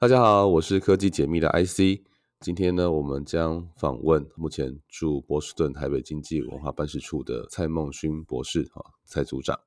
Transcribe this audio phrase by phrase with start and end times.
[0.00, 2.00] 大家好，我是科技解密的 IC。
[2.40, 9.60] 今天呢，我们将访问目前驻波士顿台北经济文化办事处的蔡梦勋博士，啊，蔡组长。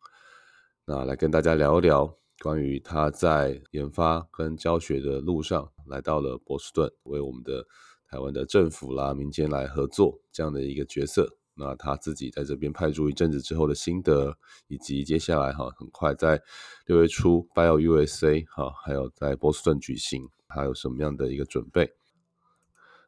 [0.86, 7.68] 那来跟大家聊一聊关于他在研发跟教学的路上，来到了波士顿，为我们的
[8.10, 11.38] 台湾的政府啦、民间来合作这样的一个角色。
[11.56, 14.36] 那他自己在这边派驻一阵子之后的心得，
[14.68, 16.42] 以及接下来哈，很快在
[16.88, 21.94] 六月初 Bio USA 哈，还有在波士顿举行，还有什么样的一个准备？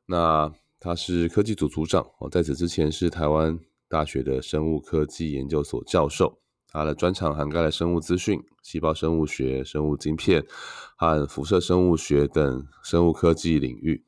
[0.05, 10.45] 那他是科技组组长哦，在此之前是台湾大学的生物科技研究所教授，他的专长涵盖了生物资讯、细胞生物学、生物晶片
[10.95, 14.03] 和辐射生物学等生物科技领域。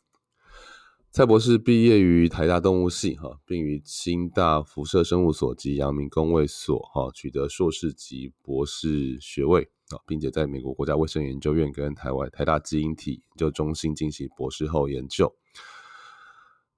[1.18, 15.34] 蔡博士毕业于台大动物系，哈，并于清大辐射生物所及阳明工卫所，哈，取得硕士及博士学位，啊，并且在美国国家卫生研究院跟台湾台大基因体研究中心进行博士后研究。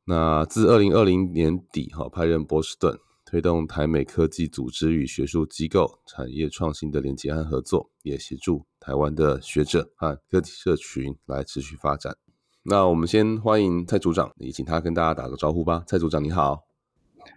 [0.05, 12.15] 那自二零二零年底，哈，派任波士顿，推动台美科技组织与学术机构、产业创新的连接和合作，也协助台湾的学者和科技社群来持续发展。
[12.63, 15.81] 那我们先欢迎蔡组长，也请他跟大家打个招呼吧。
[15.87, 16.65] 蔡组长你好，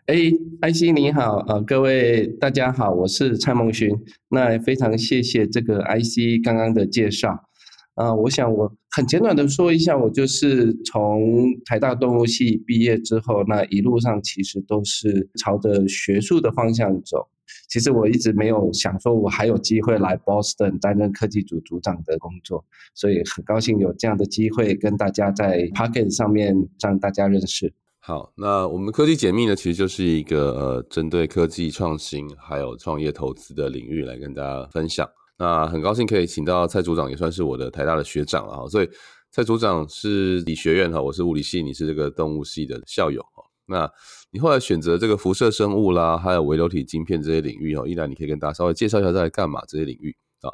[0.07, 0.17] 哎
[0.61, 3.97] ，，IC 你好，呃，各位大家好，我是蔡梦勋。
[4.31, 7.49] 那非常谢谢这个 IC 刚刚的介绍。
[7.95, 17.29] 啊，我想我很简短的说一下，我就是从台大动物系毕业之后，那一路上其实都是朝着学术的方向走。
[17.69, 22.65] 其实我一直没有想说，我还有机会来 Boston 担任科技组组长的工作，
[22.95, 27.73] 所以很高兴有这样的机会跟大家在 p o c k e t 上面让大家认识。
[28.05, 35.09] 好，那我们科技解密呢，其实就是一个呃，针对科技创新还有创业投资的领域来跟大家分享。
[35.39, 38.69] 那很高兴可以请到蔡组长，也算是我的台大的学长了哈。
[38.69, 38.91] 所以
[39.31, 43.45] 蔡组长是理学院哈，我是物理系，你是这个动物系的校友哈。
[43.67, 43.89] 那
[44.33, 50.49] 你后来选择这个辐射生物啦，还有微流体晶片这些领域哦，依然你可以跟大家稍微介绍一下在干嘛这些领域啊？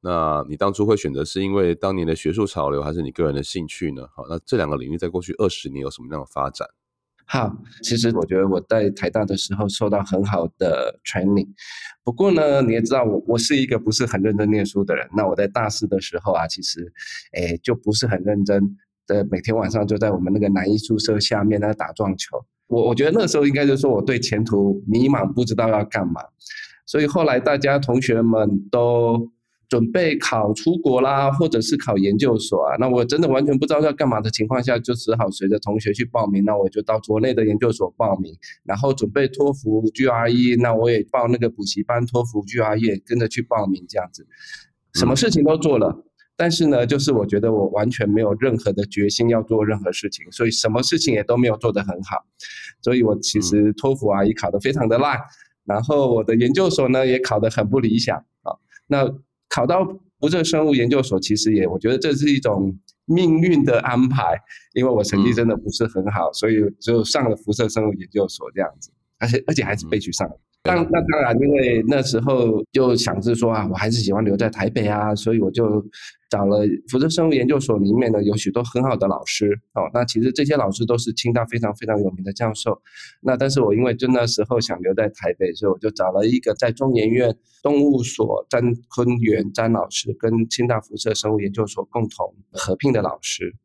[0.00, 4.08] 那你当初会选择是因为当年的学术潮流，还是你个人的兴趣呢？
[4.16, 6.66] 好，那这两个领域在过去二十年有什么样的发展？
[7.24, 11.50] 好，其实我觉得我在台大的时候受到很好的 training，
[12.02, 15.08] 不过呢，你也知道我我是一个不是很认真念书的人。
[15.16, 16.92] 那我在大四的时候啊，其实
[17.34, 18.76] 诶就不是很认真
[19.06, 22.44] 的，每天晚上就在我们那个男艺宿舍下面那打撞球。
[22.70, 26.22] 我我觉得那时候应该就是说我对前途迷茫，不知道要干嘛。
[26.86, 29.30] 所以后来大家同学们都。
[29.70, 32.76] 准备考出国啦，或者是考研究所啊？
[32.80, 36.44] 那我真的完全不知道要干嘛的情况下，就只好随着同学去报名。
[36.44, 44.26] 那我就到国内的研究所报名，然后准备托福 GRE，那我也报那个补习班，托福 GRE 跟着去报名，这样子，
[44.94, 46.04] 什么事情都做了。
[46.40, 52.24] 但是呢，就是我觉得我完全没有任何的决心要做任何事情，所以什么事情也都没有做得很好。
[52.80, 55.18] 所以我其实托福啊也考得非常的烂，
[55.66, 58.56] 然后我的研究所呢也考得很不理想啊。
[58.86, 59.06] 那
[59.50, 59.84] 考到
[60.18, 62.74] 辐射生物研究所，其实也我觉得这是一种
[63.04, 64.34] 命运的安排，
[64.72, 70.28] 因为我成绩真的不是很好，所以就上了辐射生物研究所这样子，而且而且还是被取上。
[70.62, 75.82] 当那当然，因为那时候就想着说啊，我还是喜欢留在台北啊，所以我就
[76.28, 79.88] 找了辐射生物研究所里面呢有许多很好的老师哦。
[79.94, 82.78] 那其实这些老师都是清大非常非常有名的教授。
[83.22, 88.62] 那但是我因为就那时候想留在台北，所以我就找了一个在中研院动物所詹
[88.94, 93.56] 坤元詹老师跟清大辐射生物研究所共同合聘的老师。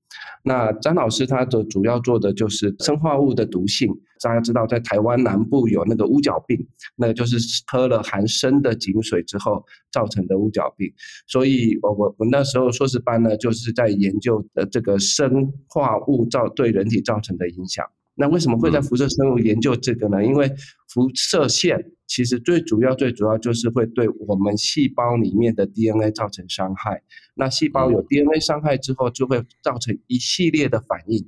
[0.44, 3.90] 那张老师他的主要做的就是生化物的毒性。
[4.24, 6.58] 大家知道，在台湾南部有那个乌角病，
[6.96, 10.92] 那就是喝了含砷的井水之后造成的乌角病。
[11.28, 17.86] 所以，我我我那时候硕士班呢，就是在研究呃这个生化物造对人体造成的影响。
[18.16, 20.24] 那为什么会在辐射生物研究这个呢？
[20.24, 20.50] 因为
[20.88, 27.02] 辐射线其实最主要、最主要就是会对我们细胞里面的 DNA 造成伤害。
[27.34, 31.28] 那细胞有 DNA 伤害之后，就会造成一系列的反应，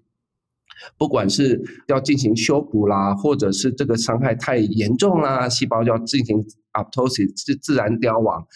[0.97, 8.47] 不管是要进行修补啦，或者是这个伤害太严重啦，细胞要进行 apoptosis 自自然凋亡。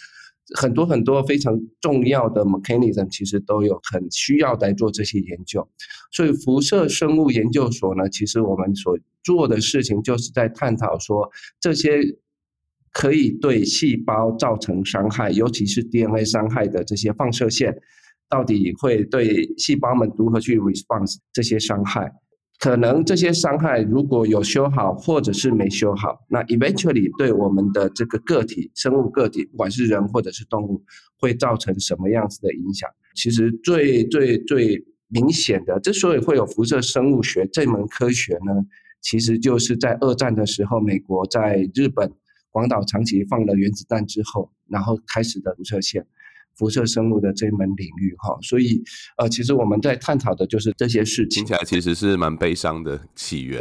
[0.55, 5.67] 很多很多非常重要的 mechanism 其实都有很需要来做这些研究，
[6.11, 11.29] 所以辐射生物研究所呢，其实我们所做的事情就是在探讨说
[11.59, 12.01] 这些
[12.91, 17.73] 可以对细胞造成伤害，尤其是 DNA 伤害的这些放射线，
[18.27, 22.11] 到底会对细胞们如何去 response 这些伤害。
[22.62, 30.84] 可能这些伤害如果有修好，或者是没修好，那 eventually 对我们的这个个体、生物个体，不管是人或者是动物，
[31.18, 32.88] 会造成什么样子的影响？
[33.16, 38.54] 其实最最最明显的，之所以会有辐射生物学这门科学呢，
[39.02, 42.13] 其实就是在二战的时候，美国在日本
[42.52, 46.06] 广岛、长崎放了原子弹之后，然后开始的辐射线。
[46.62, 48.80] 辐射生物的这门领域，哈，所以
[49.18, 51.44] 呃，其实我们在探讨的就是这些事情。
[51.44, 53.60] 听起来其实是蛮悲伤的起源。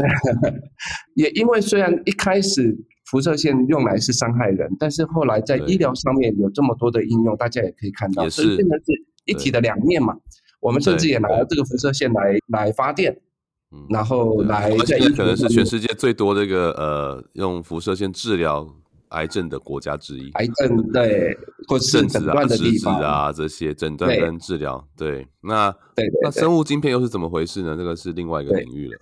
[1.17, 2.77] 也因为虽然一开始
[3.07, 8.85] 辐射线用来是伤害人，但是后来在医疗上面有这么多的应用，大家也可以看到，所以变成是
[9.25, 10.15] 一体的两面嘛。
[10.61, 13.17] 我们甚至也拿这个辐射线来来发电，
[13.89, 18.77] 然后来在可能是全世界最多这个呃用辐射线治疗。
[19.11, 21.37] 癌症的国家之一，癌症对，
[21.69, 27.77] 或是诊断的地方啊，这些诊断跟治疗，对，那对那生物晶片又是怎么回事呢？
[27.77, 28.99] 这个是另外一个领域了。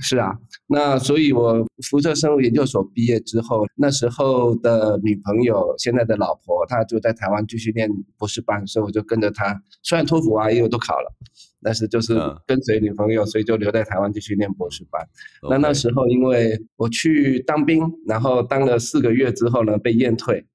[0.00, 11.14] 是啊，那所以我辐射生物研究所毕业之后，那时候的女朋友，现在的老婆，她就在台湾继续念博士班，所以我就跟着她，虽然托福啊也有都考了。
[11.60, 12.14] 但是就是
[12.46, 15.04] 跟随女朋友，所以就留在台湾继续念博士班。
[15.50, 20.46] 那那时候因为我去当兵，然后当了四个月之后呢，被验退，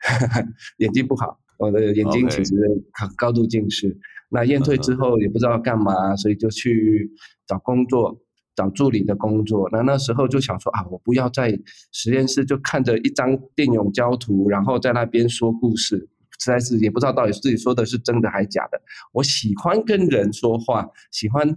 [0.76, 2.54] 眼睛不好，我的眼睛其实
[2.92, 3.96] 高高度近视。
[4.28, 7.10] 那验退之后也不知道干嘛，所以就去
[7.46, 8.20] 找工作，
[8.54, 9.68] 找助理的工作。
[9.72, 11.58] 那那时候就想说啊，我不要在
[11.92, 16.08] 实验室就看着一张电泳胶图，然后在那边说故事。
[16.40, 18.78] 实在是也不知道到底自己说的是真的还是假的。
[19.12, 21.56] 我喜欢跟人说话，喜欢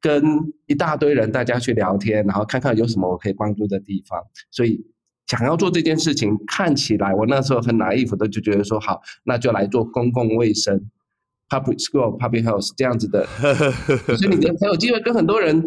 [0.00, 0.22] 跟
[0.66, 4.20] 一大堆人大家去聊天，然后看看有什么我可以帮助的地方。
[4.50, 4.84] 所以
[5.28, 10.90] 想要做这件事情，看起来我那时候很拿衣服的就觉得说好，那就来做公共卫生
[11.48, 13.26] ，public school public house 这样子的。
[14.16, 15.64] 所以你才有机会跟很多人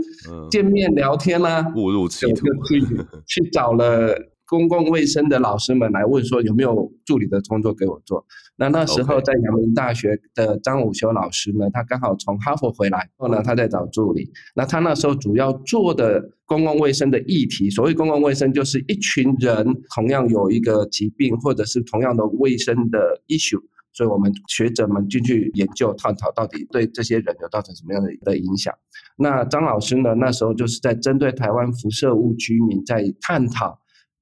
[0.50, 1.66] 见面聊天啦。
[1.76, 2.81] 误入歧途，去
[3.26, 4.16] 去找了。
[4.50, 8.26] 公共卫生的老师们来问说有没有助理的工作给我做？
[8.56, 14.28] 那那时候在阳明大学的张武修老师呢，他刚好从哈佛回来，后呢他在找助理。
[14.56, 23.62] 那他那时候主要做的公共卫生的议题，所谓公共卫生就是一群人同样有一个疾病或者是同样的卫生的 issue，
[23.94, 28.74] 所以我们学者们进去研究探讨到底对这些人有造成什么样的的影响。
[29.18, 33.80] 那张老师呢那时候就是在针对台湾辐射物居民在探讨。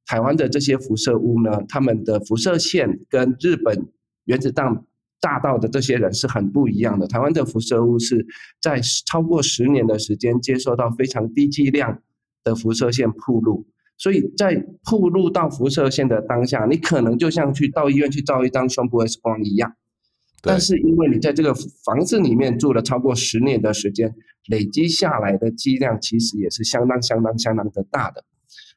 [0.10, 3.92] 台湾的这些辐射物呢，他们的辐射线跟日本
[4.24, 4.86] 原子弹
[5.20, 7.06] 炸到的这些人是很不一样的。
[7.06, 8.26] 台湾的辐射物是
[8.62, 12.02] 在超过十年的时间接受到非常低剂量
[12.46, 13.68] 的辐射线铺路，
[13.98, 19.74] 所以在铺路到辐射线的当下，你可能就像去到医院去照一张胸部 X 光一样。
[20.42, 21.54] 但是因为你在这个
[21.84, 24.14] 房子里面住了超过十年的时间，
[24.48, 28.24] 累积下来的剂量其实也是相当相当相当的大的。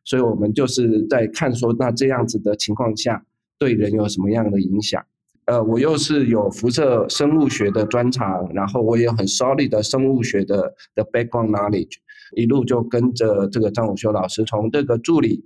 [0.02, 3.24] 所以我们就是在看说，那这样子的情况下，
[3.58, 5.04] 对人有什么样的影响？
[5.44, 11.96] 呃，我又是有辐射生物学的专长，然后我也很 solid 的生物学的的 background knowledge，
[12.36, 15.44] 一路就跟着这个张武修老师，从这个助理，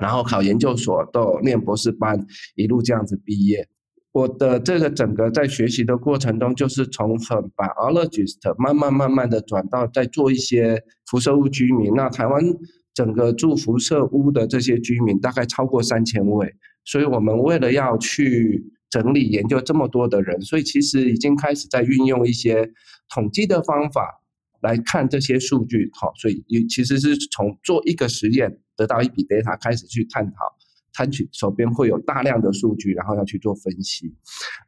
[0.00, 3.68] 然后考研究所，到念博士班，一路这样子毕业。
[4.12, 11.94] 我的这个整个在学习的过程中，就是从很 biologist 慢慢慢慢的转到在做一些辐射屋居民。
[11.94, 12.42] 那台湾。
[12.94, 16.52] 整个住辐射屋的这些居民大概超过三千位，
[16.84, 22.72] 所以我们为了要去整理研究这么多的人，所以其实已经开始在运用一些
[23.14, 24.20] 统计的方法
[24.60, 25.90] 来看这些数据。
[25.94, 30.34] 好，所以也其实是从做一个实验得到一笔 data 开始去探讨，
[30.92, 34.14] 探取手边会有大量的数据，然后要去做分析。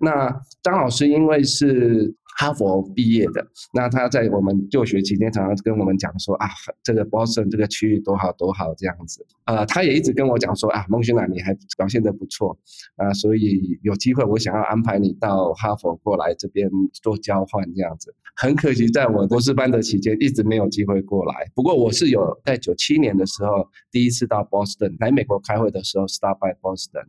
[0.00, 2.14] 那张老师因为是。
[2.38, 6.46] 哈佛毕业的，那他在我们就学期间常常跟我们讲说啊，
[6.82, 12.56] 这个 Boston 这个区域多好多好这样子啊，他也一直跟我讲说啊，孟勋南你还表现得不错
[12.96, 16.70] 啊，所以有机会我想要安排你到哈佛过来这边
[17.02, 18.14] 做交换这样子。
[18.36, 21.50] 很可惜，在我博士班的期间一直没有机会过来。
[21.54, 27.04] 不过我是有在九七年的时候第一次到 Boston 来美国开会的时候，stop by Boston。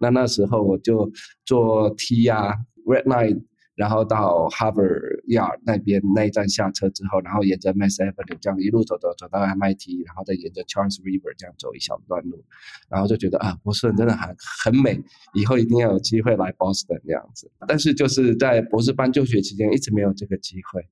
[0.00, 1.10] 那那时候我就
[1.46, 2.52] 做 T 啊
[2.84, 3.42] ，Red Line。
[3.76, 12.42] 然后到 Harvard Yard 那边那一站下车之后，然后沿着 Mass Avenue 这样一路走走走到 MIT，然后再沿着 Charles River 这样走一小段路，
[12.88, 14.98] 然后就觉得啊，波士顿真的很很美，
[15.34, 17.50] 以后一定要有机会来 Boston 这样子。
[17.68, 20.82] 但是就是在博士班就学期间一直没有这个机会。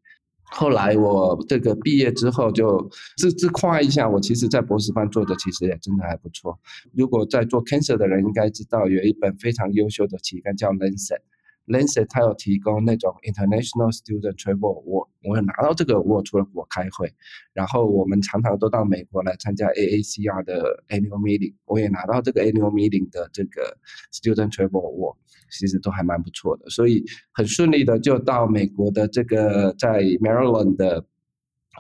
[0.43, 6.61] 后来我这个毕业之后就自自夸一下，我其实在博士班做的其实也真的还不错。
[6.93, 11.23] 如果在做 cancer 的人应该知道，有一本非常优秀的期刊叫 Lancet。
[11.67, 17.13] Lancet 它有提供那种 International Student Travel Award，我有拿到这个 award 出了国开会，
[17.53, 23.79] 然后我们常常都到美国来参加 AACR 的 Annual Meeting，我也拿到这个 Annual Meeting 的这个
[24.13, 25.17] Student Travel Award，
[25.51, 27.03] 其实都还蛮不错的，所以
[27.33, 31.05] 很顺利的就到美国的这个在 Maryland 的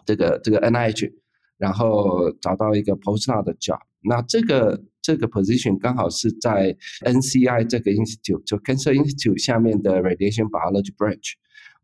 [0.07, 1.12] 这个这个 NIH，
[1.59, 4.84] 然后找到一个 postdoc 的 job，那这个。
[5.04, 11.32] 这个 position 刚好是在 NCI 这个 institute，就 Cancer Institute 下面的 Radiation Biology Branch，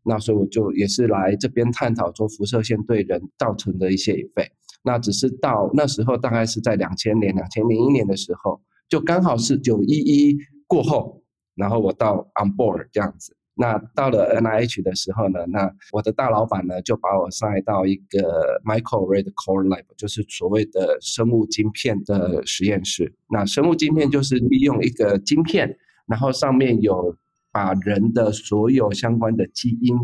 [0.03, 4.53] 那所以我就也是来这边探讨做辐射线对人造成的一些 effect。
[4.81, 8.59] 那只是到那时候大概是在两千年、两千零一年的时候，
[8.89, 10.35] 就刚好是九一一
[10.65, 11.21] 过后，
[11.53, 13.37] 然后我到 on board 这样子。
[13.61, 23.13] 那到了 NIH 的时候呢，那我的大老板呢就把我塞到一个 Microarray Core Lab，就是所谓的生物晶片的实验室。
[23.29, 25.77] 那生物晶片就是利用一个晶片，
[26.07, 27.15] 然后上面有
[27.51, 29.95] 把人的所有相关的基因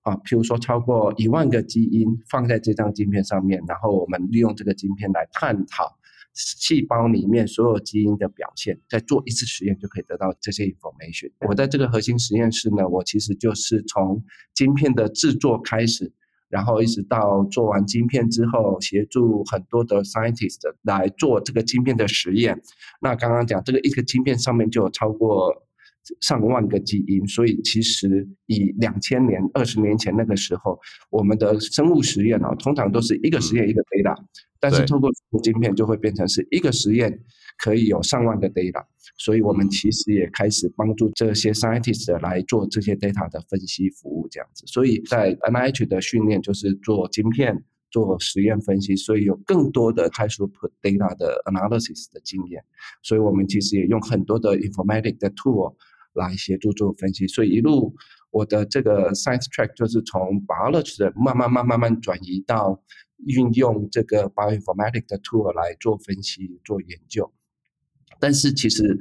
[0.00, 5.98] 啊，譬如说超过一万个基因放在这张晶片上面，然后我们利用这个晶片来探讨。
[6.36, 11.32] 细胞里面所有基因的表现，再做一次实验就可以得到这些 information。
[11.48, 14.22] 我在这个核心实验室呢，我其实就是从
[14.54, 16.12] 晶片的制作开始，
[16.48, 22.62] 然后一直到做完晶片之后，协助很多的 scientist 来做这个晶片的实验。
[23.00, 25.65] 那刚刚讲这个一个晶片上面就有超过。
[26.20, 30.78] 上万个基因，所以其实以两千年、二十年前那个时候，
[31.10, 34.16] 我们的生物实验啊，通常都是一个实验一个 data，
[34.60, 35.10] 但是透过
[35.42, 37.18] 晶片就会变成是一个实验
[37.58, 38.84] 可以有上万个 data，
[39.16, 44.64] 所以我们其实也开始帮助这些 scientists 来做这些 data 的分析服务，这样子。
[44.66, 52.62] 所以在 NIH 的训练就是做晶片、做实验分析，所以有更多的快速 put data 的 analysis 的经验，
[53.02, 55.74] 所以我们其实也用很多的 informatic 的 tool。
[56.16, 57.94] 来协助做分析，所以一路
[58.30, 62.82] 我的这个 science track 就是从 biology 的慢慢慢慢慢转移到
[63.24, 67.32] 运用这个 bioinformatics 的 tool 来做分析、做研究。
[68.18, 68.98] 但是其实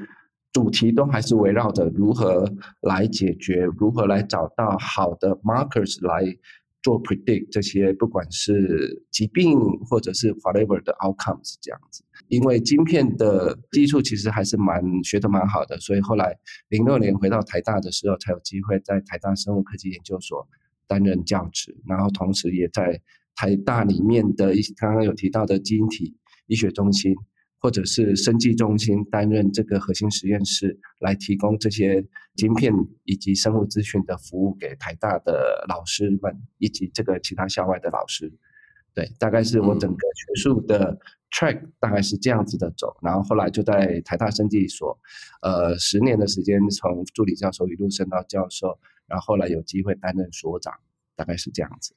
[0.54, 6.38] 主题都还是围绕着如何来解决、如何来找到好的 markers 来。
[6.86, 9.58] 做 predict 这些，不管是疾病
[9.90, 16.38] 或者是 whatever 的 outcomes 这样子，因为晶片的技术其实还是蛮学的蛮好的，所以后来
[16.70, 20.48] 零六年回到台大的时候，才有机会在台大生物科技研究所
[20.86, 23.02] 担任教职，然后同时也在
[23.36, 26.16] 台大里面的一刚刚有提到的基因体
[26.46, 27.16] 医学中心。
[27.66, 32.06] 或者是生技中心担任这个核心实验室，来提供这些
[32.36, 32.72] 晶片
[33.06, 38.32] 以及生物资讯的服务给台大的老师们以及这个其他校外的老师。
[38.94, 40.96] 对，大概是我整个学术的
[41.32, 44.96] track 大概是这样子的走，然后后来就在台大生技所，
[45.42, 50.72] 呃，十年的时间从助理教授一路升到教授，然后后来有机会担任所长，
[51.16, 51.96] 大概是这样子。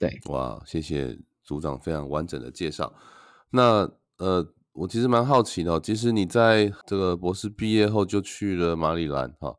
[0.00, 2.92] 对，哇，谢谢组长非常完整的介绍。
[3.50, 4.52] 那呃。
[4.72, 9.56] 我其实蛮好奇的，其实你在这个博士毕业后就去了马里兰哈，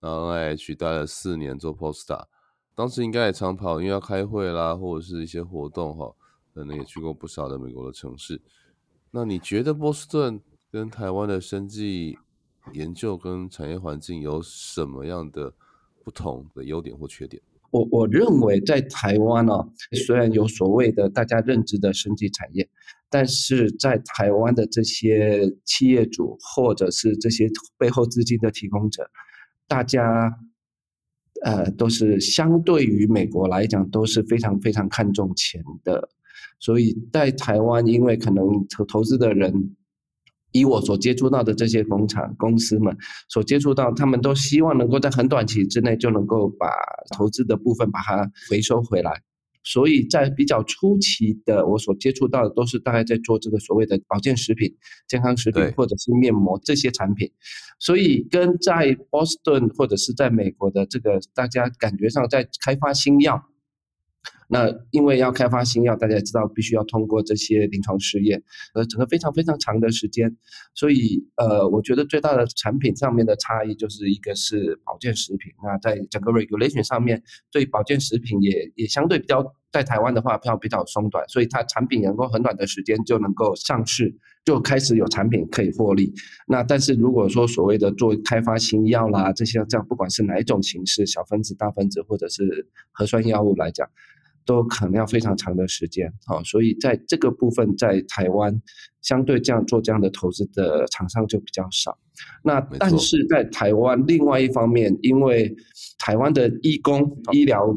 [0.00, 2.24] 然后 NIH 待了四年做 postdoc，
[2.74, 6.14] 当时应该也常跑，因为要开会啦，或者是一些活动哈，
[6.54, 8.40] 可能也去过不少的美国的城市。
[9.10, 10.40] 那你觉得波士顿
[10.72, 12.18] 跟台湾的生技
[12.72, 15.52] 研究跟产业环境有什么样的
[16.02, 17.40] 不同的优点或缺点？
[17.70, 19.52] 我我认为在台湾呢，
[20.06, 22.68] 虽然有所谓的大家认知的生技产业，
[23.14, 29.08] 但是在台湾的这些企业主或者是这些背后资金的提供者，
[29.68, 30.32] 大家
[31.44, 36.08] 呃都是相对于美国来讲都是非常非常看重钱的，
[36.58, 39.76] 所以在台湾，因为可能投投资的人。
[40.50, 42.96] 以我所接触到的这些工厂公司们
[43.28, 46.68] 所接触到，他们都希望能够在很短期之内就能够把
[47.16, 49.20] 投资的部分把它回收回来。
[49.64, 54.72] 所以在比较初期的，我所接触到的都是大概在做这个所谓的保健食品、
[55.08, 57.30] 健康食品或者是面膜这些产品。
[57.80, 63.42] 所以跟在波士顿或者是在美国的这个大家感觉上在开发新药。
[64.48, 68.42] 那因为要开发新药，大家也知道必须要通过这些临床试验，
[68.74, 70.36] 呃，整个非常非常长的时间。
[70.74, 75.52] 所以，呃，我觉得最大的产品上面的差异就是一个是保健食品。
[75.62, 86.12] 那在整个 regulation 上面，对保健食品也也相对比较，在台湾的话，比较比较松短，所以它产品能够很短的时间就能够上市，就开始有产品可以获利。
[86.46, 93.88] 那但是如果说所谓的做开发新药啦，这些这样不管是哪一种形式，小分子、大分子或者是核酸药物来讲。
[94.44, 98.60] 都可能要非常长的时间，哦，所以在这个部分，在台湾
[99.02, 101.96] 相对这样做这样的投资的厂商就比较少。
[102.42, 105.54] 那但是在台湾另外一方面，因为
[105.98, 107.74] 台湾的医工医疗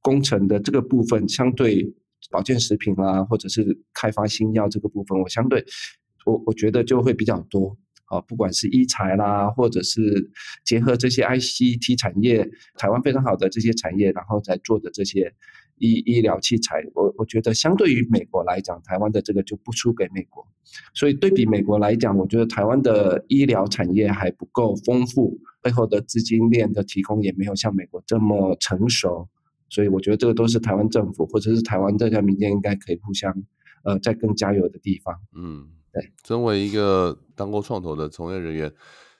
[0.00, 1.92] 工程的这个部分，相对
[2.30, 5.64] 保健食品啦，或者是开发新药这个部分，我相对
[6.26, 7.76] 我我觉得就会比较多。
[8.10, 10.30] 啊，不管是医材啦，或者是
[10.62, 15.32] 结合这些 ICT 产业，台湾非常好的这些产业，然后在做的这些。
[15.82, 20.46] 医医疗器材，我我觉得相对于美国来讲，台湾的这个就不输给美国，
[20.92, 29.26] 所以对比美国来讲，我觉得台湾的医疗产业还不够丰富，背后的资金链的提供也没有像美国这么成熟，
[29.70, 33.34] 所以我觉得这个都是台湾政府或者是台湾这家民间应该可以互相
[33.82, 35.18] 呃再更加油的地方。
[35.34, 36.12] 嗯，对。
[36.24, 38.72] 身为一个当过创投的从业人员，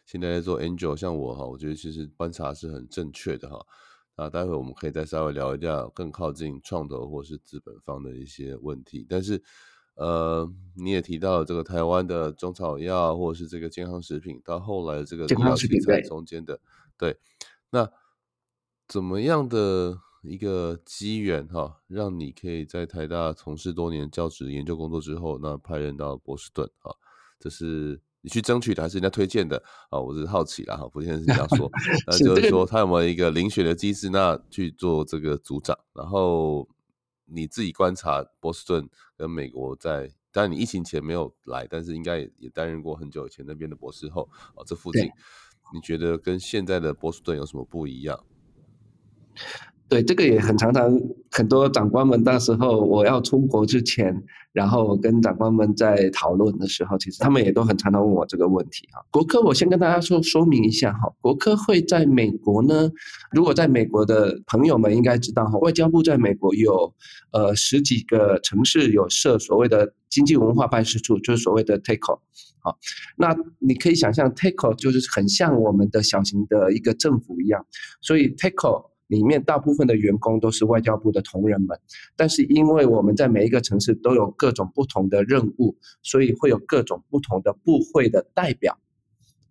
[0.05, 3.65] 现在在做 Angel，像我哈，我觉得其实观察是很正确的哈。
[4.17, 9.07] 那待会我们可以再稍微聊一下更靠近创投或是资本方的一些问题。
[9.09, 9.43] 但是，
[9.95, 10.47] 呃，
[10.77, 16.61] 你也提到这个台湾的中草药或者是这个健康食品，到后来这个医疗器材中间的，
[16.99, 17.17] 对，
[17.71, 17.91] 那
[18.87, 26.97] 怎么样的一个机缘哈，让你可以在台大从事多年教职研究工作之后，那派任到波士顿哈，
[27.39, 28.01] 这是。
[28.23, 29.57] 你去争取的还是人家推荐的
[29.89, 29.99] 啊？
[29.99, 31.71] 我是好奇啦哈，不先是这样说，
[32.07, 36.69] 那就是说他有没有一个遴选的机制，那去做这个组长，然后
[37.25, 38.87] 你自己观察波士顿
[39.17, 45.11] 跟美国在，当然你疫情前没有来，但是应该也也担任过很久以前那边的博士后啊，这附近
[45.73, 48.23] 你觉得跟现在的波士顿有什么不一样？
[49.91, 50.89] 对，这个也很常常
[51.33, 59.03] 很多长官们，到时候我要出国之前，然后跟长官们在讨论的时候，其实他们也都很常常问我这个问题啊。
[59.11, 62.89] 国科，我先跟大家说说明一下哈，国科会在美国呢，
[63.33, 66.95] 如果在美国的朋友们应该知道哈，外交部在美国有
[67.33, 72.21] 呃十几个城市有设所谓的经济文化办事处，就是所谓的 TAKO，
[72.61, 72.79] 好，
[73.17, 77.67] 那你可以想象 TAKO 就是很像我们的小型的一个政府一样，
[78.01, 78.89] 所以 TAKO。
[79.11, 81.77] 里面大部分的员工都是外交部的同仁们，
[82.17, 88.79] 但是因为我们在每一个城市都有各种不同的任务，所以会有各种不同的部会的代表，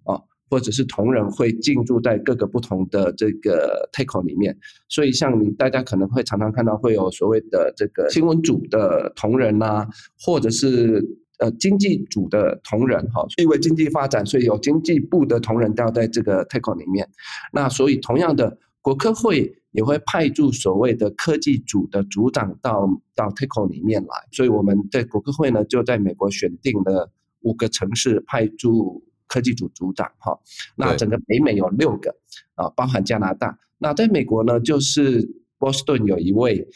[0.05, 0.15] 啊，
[0.49, 4.57] 或者是同仁会进驻在各个不同的这个 take 里面。
[4.87, 9.85] 所以像你大家可能会常常看到会有所谓的这个新闻组的同仁呐，
[10.21, 11.03] 或者是
[11.39, 17.05] 呃经济组的同仁哈，因为经济发展，所以有经济部的同仁都在这个 take 里面。
[17.51, 18.57] 那所以同样的。
[18.81, 27.11] 国科会也会派驻所谓的科技组的组长到到 TICO 里面来，所以我们在国科会呢就在美国选定了
[27.41, 30.39] 五个城市派驻科技组组长哈。
[30.75, 32.15] 那整个北美有六个
[32.55, 33.59] 啊，包含加拿大。
[33.77, 36.67] 那在美国呢，就是波士顿有一位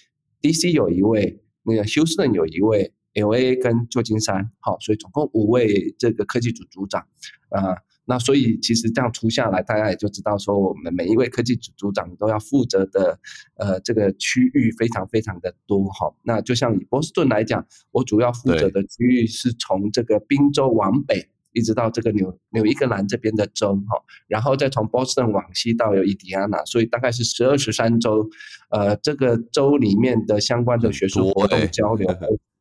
[0.41, 7.07] ，DC 有一位，那个休斯顿有一位，LA 跟旧金山，好，所以总共五位这个科技组组长
[7.49, 7.77] 啊。
[8.05, 13.19] 那所以其实这样出下来，大家也就知道说，我们每一位科技组组长都要负责的，
[13.55, 16.13] 呃，这个区域非常非常的多哈。
[16.23, 28.29] 那就像以波士顿来讲，我主要负责的区域是从这个宾州往北，一直到这个纽纽伊格兰这边的州哈，然后再从波士顿往西到有伊迪安纳，所以大概是十二十三州，
[28.69, 32.09] 呃，这个州里面的相关的学术活动交流。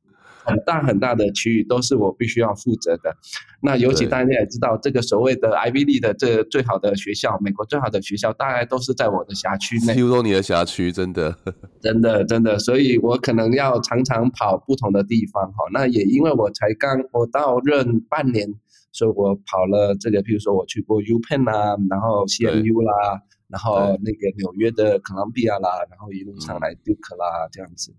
[0.45, 3.17] 很大很大的区域都是我必须要负责的。
[3.61, 9.95] 那尤其大家也知道，这个所谓的 Ivy League 的这最好的学校，美国最好的学校，大概都是在我的辖区内。
[9.95, 11.37] 听说你的辖区真的，
[11.81, 15.65] 真的真的，所以我可能要常常跑不同的地方哈。
[15.73, 18.53] 那也因为我才刚我到任半年，
[18.91, 27.95] 所以我跑了这个，譬如说我去过 U Penn 啊，然后 CMU 啦，然后那个纽约的哥伦比亚啦，然后一路上来 Duke 啦这样子。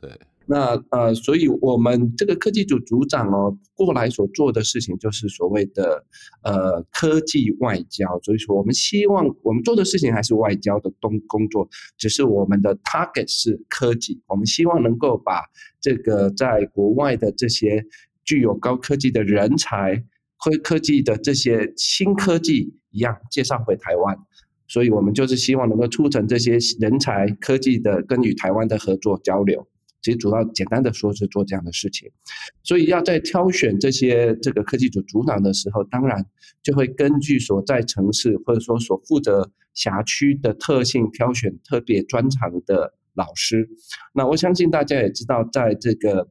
[0.00, 0.10] 对。
[0.46, 6.04] 那呃，所以我们这个科技组组长哦，过来所做的事情就是所谓的
[6.42, 8.20] 呃科技外交。
[8.22, 14.20] 所以说，我们希望我们做的事情还是外交的东工作，只是我们的 target 是科技。
[14.26, 15.44] 我们希望能够把
[15.80, 17.84] 这个在国外的这些
[18.24, 19.96] 具有高科技的人才、
[20.38, 24.18] 科科技的这些新科技一样介绍回台湾。
[24.68, 29.66] 所以我们就是希望能够促成这些人才科技的跟与台湾的合作交流。
[30.04, 32.10] 其实主要简单的说是做这样的事情，
[32.62, 36.26] 所以要在挑选这些这个科技组组长的时候，当然
[36.62, 43.66] 就会根据所在城市或者说所负责辖区的特性挑选特别专长的老师。
[44.12, 46.28] 那我相信大家也知道，在这个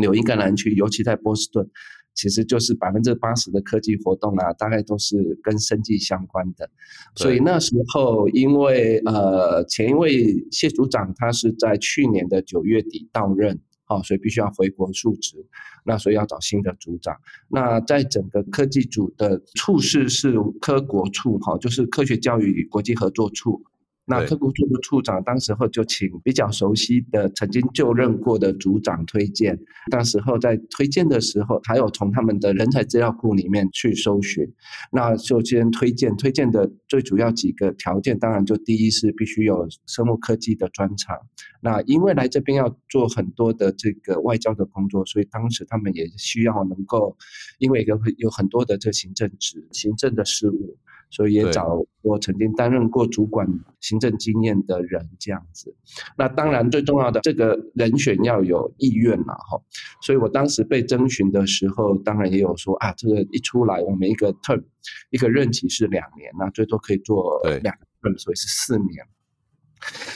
[0.00, 1.70] 纽英格兰区，尤其在波士顿。
[2.16, 6.68] 其实就是百分之八十的科技活动啊，大概都是跟生计相关的。
[7.14, 15.36] 所以那时候，因为呃前一位谢组长他是在去年的九月底到任，好，所以必须要回国述职。
[15.84, 17.16] 那所以要找新的组长。
[17.48, 23.62] 那在整个科技组的处室是科国处，哈，就是科学教育与国际合作处。
[24.06, 29.58] 那科工处的处长，当时候就请比较熟悉的、曾经就任过的组长推荐。
[29.90, 34.46] 当时候在推荐的时候，还有从他们的人才资料库里面去搜寻。
[34.92, 41.18] 那就先推荐，推荐的最主要几个条件，当然就第一是必须有生物科技的专长。
[41.60, 47.16] 那因为来这边要做很多的这个外交的工作，所以当时他们也需要能够，
[47.58, 50.78] 因为有有很多的这行政职、行政的事务。
[51.08, 53.46] 所以也找我曾经担任过主管、
[53.80, 55.74] 行政经验的人这样子。
[56.16, 59.60] 那当然最重要的这个人选要有意愿嘛，哈。
[60.02, 64.62] 所以我当时被征询的时候，当然也有说啊，这个一出来，我们一个 term
[65.10, 69.06] 一个任期是两年，那最多可以做两个 term，，所以是四年。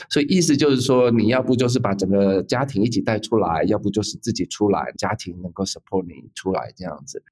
[0.09, 7.23] 所以意思就是说，你要不就是把整个家庭一起带出来，要不就是自己出来，家庭能够 support 你出来这样子。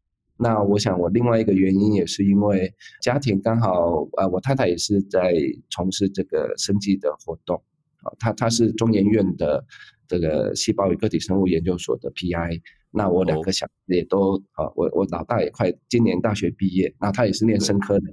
[0.41, 5.33] 那我想，我另外一个原因也是因为家庭刚好，呃，我太太也是在
[5.69, 7.61] 从事这个生计的活动，
[8.03, 9.61] 啊，她她是中研院的
[10.07, 18.05] 这个细胞与个体生物研究所的 PI，那我两个小也都，啊，我我老大也快今年大学毕业，那他也是念生科的，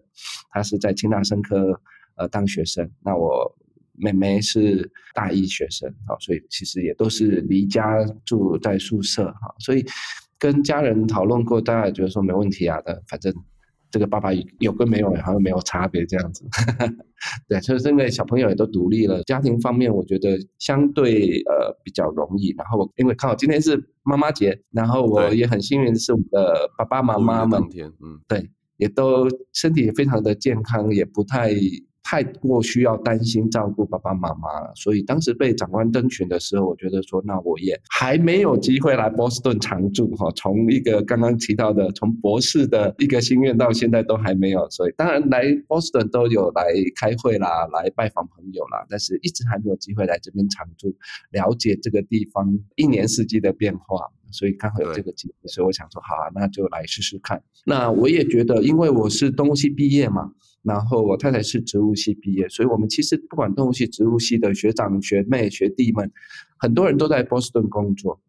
[0.50, 1.80] 他是在清大生科
[2.16, 3.56] 呃当学生，那我
[3.92, 9.86] 妹妹是大一学生，啊，所以其实也都是离家住在宿舍，哈，所以。
[10.38, 13.34] 跟家人讨论过，大家也觉得说没问题啊的，反正
[13.90, 16.44] 这个爸爸有跟没有好像没有差别这样子。
[17.48, 22.54] 对，所以因为小朋友也都独立了，家庭方面我觉得相对呃比较容易。
[22.56, 27.62] 然后因为刚好今天是妈妈节，然后我也很幸运是我的爸爸妈妈们，
[28.00, 31.52] 嗯，对，也都身体也非常的健康，也不太。
[32.08, 40.30] 太过需要担心照顾爸爸妈妈了，所以当时被长官征询的时候，我觉得说，那我也还没有机会来波士顿常住哈。
[40.36, 46.62] 从一个刚刚提到的，从博士的一个心愿到现在都还没有，所以当然来波士顿都有来
[46.94, 50.94] 开会啦，来拜访朋友啦，但是一直还没有机会来这边常住，
[51.32, 54.12] 了解这个地方一年四季的变化。
[54.30, 57.42] 所以刚好有这个机会，所以我想说，好啊，那就来试试看。
[57.64, 60.30] 那我也觉得，因为我是动物系毕业嘛。
[60.66, 66.10] 然后我太太是植物系毕业，所以我们其实不管动物系、植物系的学长、学妹、学弟们，
[66.58, 68.20] 很多人都在波士顿工作。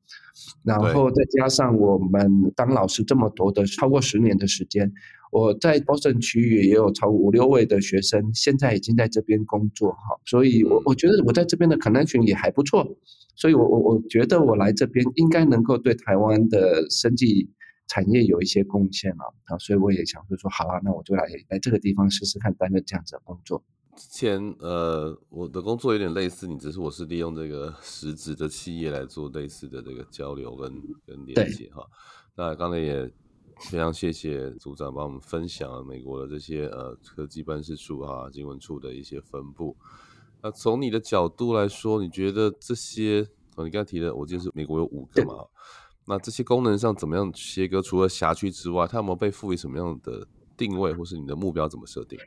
[0.63, 4.91] 然后再加上我们当老师这么多的超过十年的时间，
[5.31, 10.15] 我在波士顿区域也有超五六位的学生，现在已经在这边工作哈。
[10.25, 12.87] 所以我我觉得我在这边的 connection 也还不错，
[13.35, 17.49] 所以我我我觉得我来这边应该能够对台湾的生计。
[17.87, 23.63] 产业有一些贡献了啊，所以我也想说说好啊，那我就来来这个地方试试看担任这样子的工作。
[23.95, 30.71] 之前呃，我的工作有点类似你，只是我是利用这个 实质的企业来做类似的这个交流跟
[31.05, 31.83] 跟连接哈。
[32.35, 33.11] 那刚才也
[33.71, 39.75] 非常谢谢组长帮我们分享了美国的这些呃科技办事处啊、经文处的一些分布。
[40.43, 45.33] 那从你的角度来说，你觉得这些哦，你刚才提的，我记得是美国有五个嘛？
[46.09, 47.81] 那这些功能上怎么样切割？
[47.81, 52.17] 除了辖区之外，它有没有被赋予什么样的定位，或是你的目标怎么设定？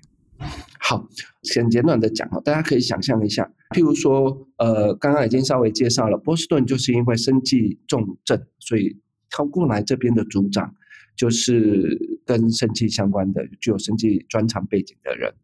[0.78, 1.08] 好，
[1.42, 8.98] 先简短的讲哈，大家可以想象一下，譬如说，呃，刚刚已经稍微介绍了，波士顿就是因为生计重症，所以
[9.30, 10.74] 靠过来这边的组长
[11.16, 15.34] 就是跟生计相关的，具有生计专长背景的人。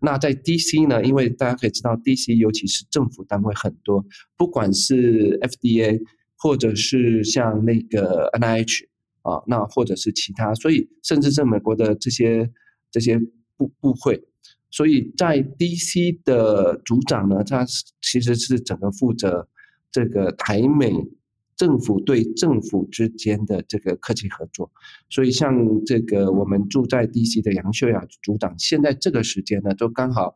[0.00, 4.04] 那在 DC 呢，因为大家可以知道，DC 尤其是政府单位很多，
[4.36, 6.00] 不管是 FDA。
[6.36, 8.84] 或者是像那个 NIH
[9.22, 12.50] 啊，那或者是其他，所以甚至是美国的这些
[12.90, 13.18] 这些
[13.56, 14.22] 部部会，
[14.70, 17.64] 所以在 DC 的组长呢，他
[18.02, 19.48] 其实是整个负责
[19.90, 20.92] 这个台美
[21.56, 24.70] 政府对政府之间的这个科技合作，
[25.08, 30.34] 所以像这个我们住在 DC 的杨秀雅组长，现在这个时间呢，都刚好。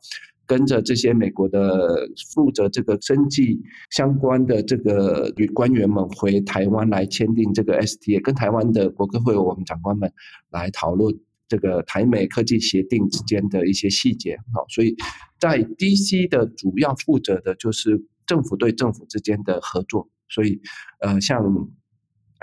[0.48, 10.10] 跟着这些美国的负责这个生计相关的这个官员们回台湾来签订这个 STA，跟台湾的国科会我们长官们
[10.50, 11.14] 来讨论
[11.46, 14.96] 这个台美科技协定之间的一些细节啊，所以
[15.38, 20.60] 在 DC 的主要负责的就是政府对政府之间的合作，所以
[21.00, 21.44] 呃，像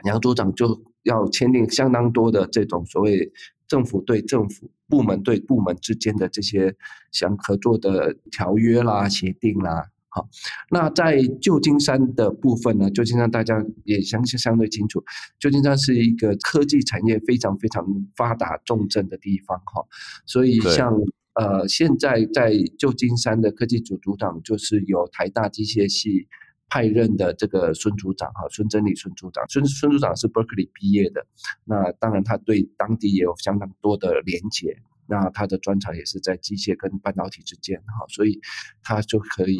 [0.05, 3.31] 杨组长就要签订相当多的这种所谓
[3.67, 6.75] 政府对政府、部门对部门之间的这些
[7.11, 9.89] 相合作的条约啦、协定啦。
[10.09, 10.29] 好，
[10.71, 12.89] 那在旧金山的部分呢？
[12.89, 15.03] 旧金山大家也相信相对清楚，
[15.39, 19.85] 旧金山是一个科技产业非常非常发达重镇的地方哈。
[20.25, 20.93] 所以像
[21.33, 26.29] 呃，现在在旧金山的科技组组长就是由台大机械系
[26.69, 29.43] 派任的这个孙组长哈，孙真理孙组长。
[29.49, 31.25] 孙孙组长是 Berkeley 毕业的，
[31.63, 34.77] 那当然他对当地也有相当多的连结。
[35.07, 38.39] 那他的专长也是在机械跟半导体之间哈，所以
[38.83, 39.59] 他就可以。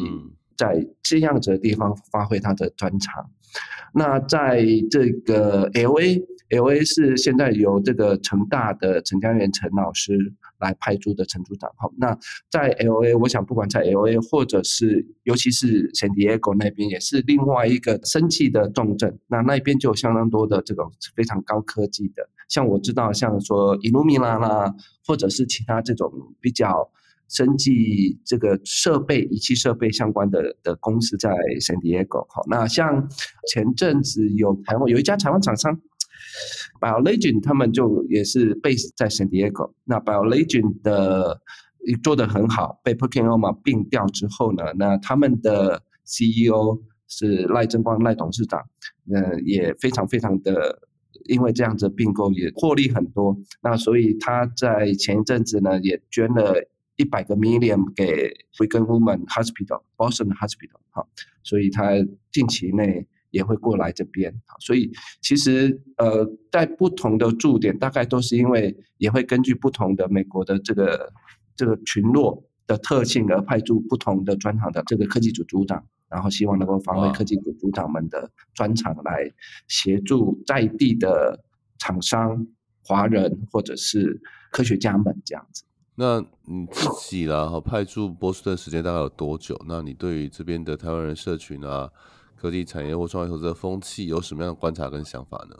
[0.56, 3.30] 在这样子的地方发挥他的专长。
[3.92, 10.16] 那在这个 L A，L A 是现在由这个成大的陈江源陈老师
[10.58, 11.70] 来派驻的陈组长。
[11.76, 12.18] 好，那
[12.50, 19.18] 在 L A，我想不管在 L A 或者是尤其是 San Diego 那边，也是另外一个生气的重镇。
[19.28, 24.74] 那那边就有相当多的这种非常高科技的，像我知道，像说 Illumina 啦，
[25.06, 26.90] 或者是其他这种比较。
[27.28, 32.24] 生技这个设备、仪器设备相关的的公司在 San Diego。
[32.28, 33.08] 好，那像
[33.48, 35.76] 前阵子有台湾有一家台湾厂商
[36.80, 39.72] ，BioLegend，他们就也是 base 在 San Diego。
[39.84, 41.40] 那 BioLegend 的
[42.02, 48.60] 做的很好，被 PerkinElmer 并掉之后呢，那他们的 CEO 是赖正光赖董事长，
[49.12, 50.80] 呃，也非常非常的，
[51.24, 53.36] 因为这样子并购也获利很多。
[53.62, 56.68] 那所以他在前一阵子呢，也捐了。
[56.98, 61.06] 一百个 million 给 Brigham Women Hospital Boston Hospital 哈，
[61.42, 61.90] 所以他
[62.32, 71.12] 近期内也会过来这边，所以其实呃在不同的驻点，大概都是因为也会根据不同的美国的这个
[71.54, 79.30] 这个群落的特性而派驻不同的专长的这个科技组组长，然后希望能够发挥科技组组长们的专长来
[79.68, 81.44] 协助在地的
[81.78, 82.46] 厂商、
[82.82, 84.20] 华人或者是
[84.50, 85.62] 科学家们这样子。
[85.98, 89.58] 那你自己啦，哈，派驻波士顿时间大概有多久？
[89.66, 91.90] 那你对于这边的台湾人社群啊、
[92.36, 95.56] 科技产业或创业投资的风气有什么样的观察跟想法呢？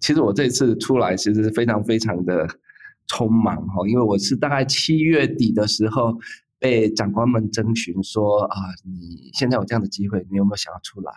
[0.00, 2.48] 其实我这次出来其实是非常非常的
[3.08, 6.18] 匆忙哈，因为我是大概七月底的时候
[6.58, 11.12] 被长官们征询说啊，你现在有这样的机会，你有没有想要出来？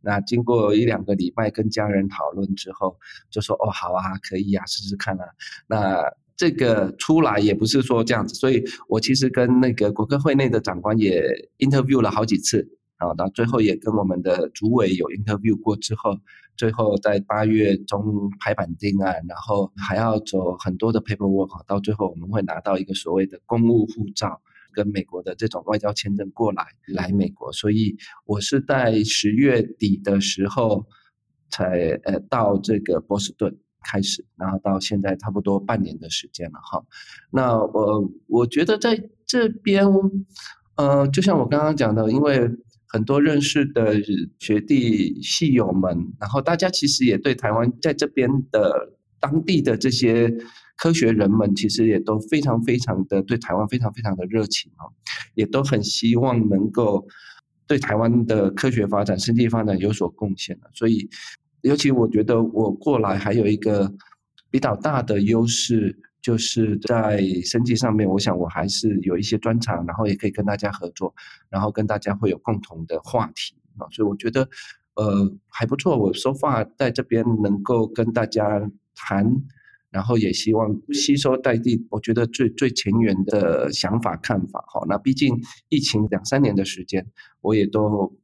[0.00, 2.98] 那经过一两个礼拜跟家人讨论之后，
[3.30, 5.24] 就说哦，好啊，可以啊，试试看啊。
[5.66, 6.02] 那
[6.36, 11.22] 这个出来也不是说这样子，所以我其实跟那个国科会内的长官也
[11.58, 12.66] interview 了好几次
[13.08, 16.18] 啊，到最后也跟我们的主委有 interview 过之后，
[16.56, 24.40] 最后在八月中拍板定案，然后还要走很多的 paperwork，到最后我们会拿到一个所谓的公务护照
[24.72, 30.86] 跟美国的这种外交签证过来来美国，所以我是在十月底的时候
[31.50, 33.58] 才呃到这个波士顿。
[33.84, 36.80] 开始，然后到现在差不多半年的时间了哈。
[37.32, 39.84] 那我我觉得在这边，
[40.76, 42.48] 呃，就像我刚刚讲的，因为
[42.92, 43.96] 很多认识的
[44.38, 50.30] 学弟系友们，然后大家其实也对台湾在这边的当地的这些
[50.76, 54.92] 科学人们，其实也都非常非常的对台湾非常非常的热情哦，
[55.34, 57.06] 也都很希望能够
[57.66, 61.08] 对台湾的科学发展、经济发展有所贡献的，所以。
[61.62, 63.94] 尤其我觉得我过来还有一个
[64.50, 71.12] 比较大的优势，就是在生计上面，我想我还是有一些专长，然后也可以跟大家合作，
[71.50, 74.48] 然后跟大家会有共同的话题啊，所以我觉得
[74.94, 75.98] 呃还不错。
[75.98, 79.42] 我说话在这边能够跟大家谈，
[79.90, 84.86] 然后也希望吸收在地，我觉得最最前沿的想法看法哈。
[84.88, 85.36] 那毕竟
[85.68, 87.06] 疫情两三年的时间，
[87.40, 88.16] 我也都。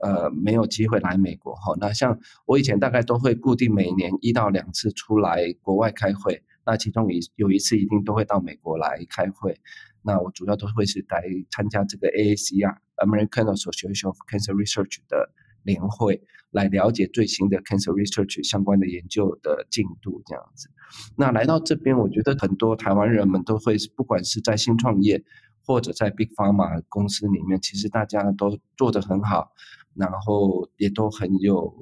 [0.00, 1.74] 呃，没有机会来美国哈。
[1.80, 9.60] 那像我以前大概都会固定每年一到两次出来国外开会，那其中一有一次一定都会到美国来开会。
[10.02, 15.30] 那我主要都会是来参加这个 AACR American Association of Cancer Research 的
[15.62, 20.68] 年会，来了解最新的 cancer research 相关的研究的进度这样子。
[21.16, 25.24] 那来到这边，我觉得很多台湾人们都会，不管是在新创业
[25.64, 29.52] 或者在 Big Pharma 公司里面，其实大家都做得很好。
[29.96, 31.72] 然后也都很有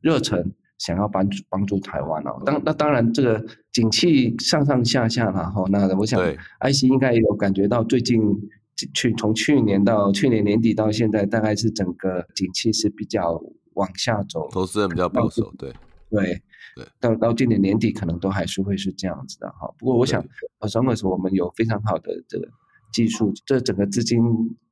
[0.00, 2.42] 热忱，想要帮助帮助台湾哦。
[2.44, 3.42] 当那当然，这个
[3.72, 6.20] 景气上上下下，然后那我想
[6.58, 8.20] ，I C 应该也有感觉到，最近
[8.92, 13.42] 去从去年到去年年底到现在，大概是整个景气是比较
[13.74, 15.72] 往下走，投资人比较保守，对
[16.10, 16.42] 对。
[16.76, 19.72] 对，到到今年年底可能都还是会是这样子的哈。
[19.78, 20.20] 不过我想，
[20.58, 22.48] 呃，上个时候我们有非常好的这个
[22.92, 24.20] 技术，这整个资金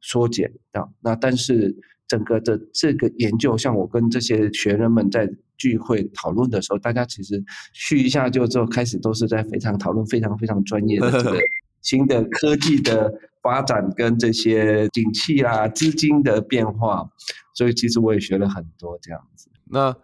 [0.00, 1.76] 缩减啊，那但是
[2.12, 11.38] 整个的这个研究，像我跟这些学生们在聚会讨论的时候，大家其实去一下就之后开始都是在非常讨论非常非常专业的这个
[11.80, 13.10] 新的科技的
[13.42, 17.08] 发展跟这些景气啊资金的变化，
[17.54, 19.48] 所以其实我也学了很多这样子。
[19.70, 19.96] 那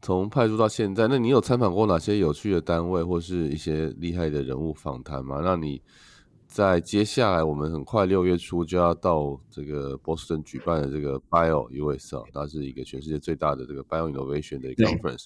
[0.00, 5.42] 从派驻到现在，那你有参访过哪些有趣的单位或是一些厉害的人物访谈吗？
[5.42, 5.82] 让你
[6.54, 15.24] 在接下来我们很快六月初就要到这个波士顿举办的这个 Bio US 啊，它是一个全世界最大的这个 Bio Innovation 的 conference。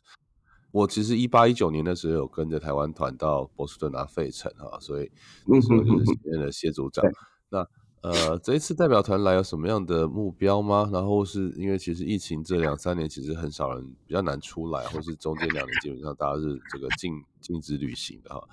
[0.71, 5.13] 我其实一八一九年的时候有跟着台湾团到波士顿拿费城啊，所以
[5.45, 7.05] 那时候就是现任的谢组长。
[7.51, 7.67] 那
[8.01, 10.89] 呃，这一次代表团来有什么样的目标吗？
[10.91, 18.49] 然后是因为其实疫情这两三年其实很少人比较难出来，或是中间两年基本上大家是这个禁禁止旅行的哈，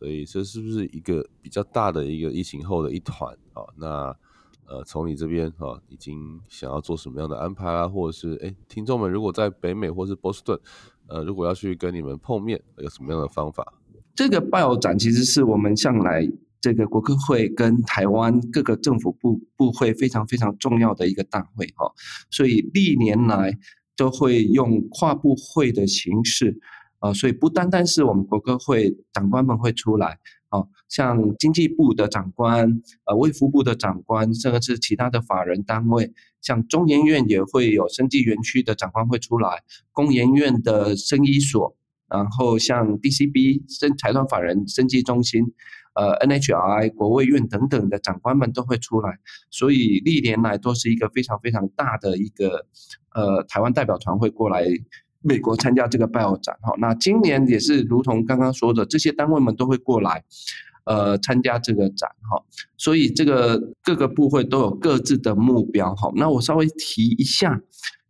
[0.00, 3.62] 所以这是不是一个比较大的一个疫情后的一团啊？
[3.76, 4.16] 那
[4.66, 7.86] 呃，从你这边哈，已经想要做什么样的安排啊？
[7.86, 10.58] 或者是哎，听众们如果在北美或是波士顿，
[11.06, 13.74] 呃，如果要去跟你们碰面，有什么样的方法？
[14.14, 16.26] 这个报展其实是我们向来。
[16.62, 21.90] 这个国科会跟台湾各个政府部部会非常非常重要的一个大会哈，
[22.30, 23.58] 所以历年来
[23.96, 26.60] 都会用跨部会的形式，
[27.00, 41.76] 啊，所以不单单是我们国歌会长官们会出来，啊，像经济部的长官，呃，卫福部的长官，甚至是其他的法人单位，像中研院也会有生技园区的长官会出来，工研院的生医所，
[42.08, 45.52] 然后像 DCB 生财团法人生技中心。
[45.92, 49.18] 呃，NHI 国卫院等等的长官们都会出来，
[49.50, 52.64] 所以历年来都是一个非常非常大的一个
[53.12, 54.64] 呃台湾代表团会过来
[55.20, 56.74] 美国参加这个 Bio 展哈。
[56.78, 60.24] 那今年也是如同刚刚说的，这些单位们都会过来
[60.84, 62.42] 呃参加这个展哈。
[62.76, 66.12] 所以这个各个部会都有各自的目标哈。
[66.16, 67.60] 那我稍微提一下，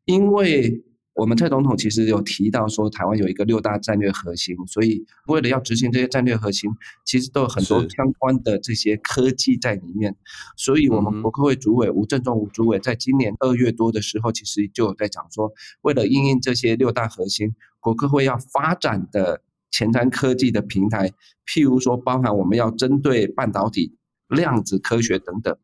[0.05, 0.83] 因为。
[1.15, 6.71] 我们蔡总统其实有提到说，台湾有一个六大战略核心，所以为了要执行这些战略核心，
[7.05, 10.17] 其实都有很多相关的这些科技在里面。
[10.57, 21.11] 所以，我们国科会主委吴振中吴主委在今年二月多的时候，其实就有在讲说，为了应应这些六大核心，国科会要发展的前瞻科技的平台，
[21.45, 23.95] 譬如说，包含我们要针对半导体、
[24.29, 25.55] 量子科学等等，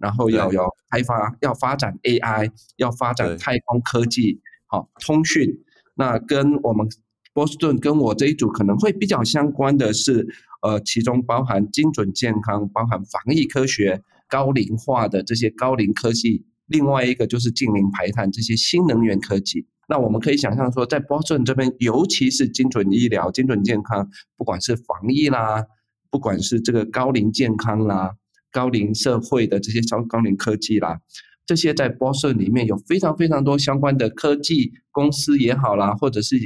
[0.00, 4.42] 然后要要开发、要发展 AI，要发展太空科技。
[4.66, 5.48] 好，通讯
[5.94, 6.86] 那跟我们
[7.32, 10.26] 波士顿跟我这一组可能会比较相关的是，
[10.62, 19.66] 呃，其中包含精准健康、包含防疫科学、高龄化的这些高龄科技，另外一个就是近零排碳这些新能源科技。
[19.88, 25.64] 那我们可以想象说，在波士顿这边，尤其是精准医疗、精准健康，不管是防疫啦，
[26.10, 28.16] 不管是这个高龄健康啦、
[28.50, 30.98] 高龄社会的这些高高龄科技啦。
[31.46, 36.36] 这些在波士里面有非常非常多相关的科技公司也好啦，或者是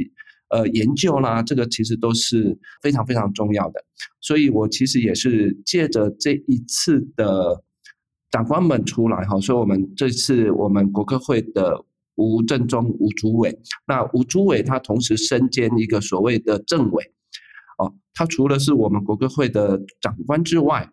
[0.51, 3.83] 呃研究啦，这个其实都是非常非常重要的。
[4.21, 7.65] 所以我其实也是借着这一次的
[8.31, 11.83] 长官们出来哈，所以我们这次我们国科会的
[12.17, 17.05] 吴正中吴主委，那吴主委他同时身兼一个所谓的政委，
[17.79, 20.91] 哦，他除了是我们国歌会的长官之外。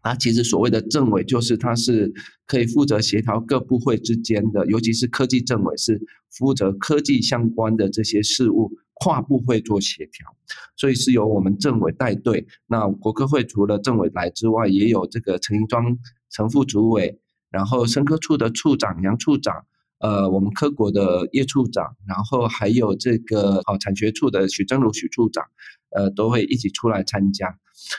[0.00, 2.12] 啊，其实所谓的政委就是他是
[2.46, 10.34] 可以负责协调各部会之间的，尤其是科技政委是负责科技相关的这些事务，跨部会做协调，
[10.76, 12.46] 所以是由我们政委带队。
[12.66, 15.98] 那国科会除了政委来之外，也有这个陈一庄
[16.30, 19.66] 陈副主委，然后生科处的处长杨处长，
[20.00, 25.44] 呃，我们科国的叶处长，然后还有这个哦产学处的许正如许处长，
[25.90, 27.54] 呃，都会一起出来参加。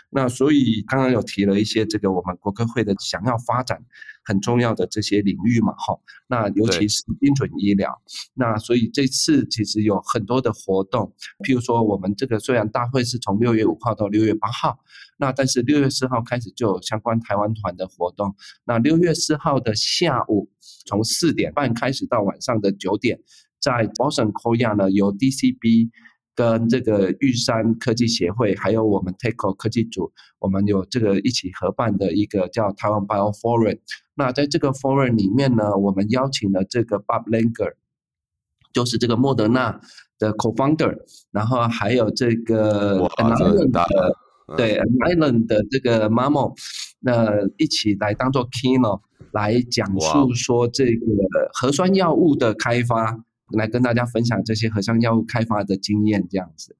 [0.09, 3.83] 那所以刚刚有提了一些这个我们国科会的想要发展
[4.23, 7.99] 很重要的这些领域嘛，哈，那尤其是精准医疗。
[8.35, 11.13] 那所以这次其实有很多的活动，
[11.45, 14.79] 譬如说我们这个虽然大会是从六月五号到六月八号，
[15.21, 18.35] 那但是六月四号开始就有相关台湾团的活动。
[18.65, 20.49] 那六月四号的下午
[20.85, 23.17] 从四点半开始到晚上的九点，
[23.59, 25.91] 在 Boston Corea 呢由 DCB。
[26.33, 33.77] 跟这个玉山科技协会，还有我们 Takeo 科技组，我们有这个一起合办的一个叫台湾 Bio Forum。
[34.15, 37.73] 那在这个 Forum 里面呢，我们邀请了这个 Bob Langer，
[38.73, 39.81] 就是这个莫德纳
[40.17, 40.99] 的 Co-founder，
[41.31, 44.15] 然后还有这个 Island 的
[44.57, 46.55] 对 Island 的这个 Mamo，
[46.99, 49.01] 那一起来当做 Keynote
[49.31, 51.05] 来讲述说这个
[51.53, 53.23] 核酸药物的开发。
[53.53, 56.73] 来跟大家分享这些核酸药物开发的经验这样子。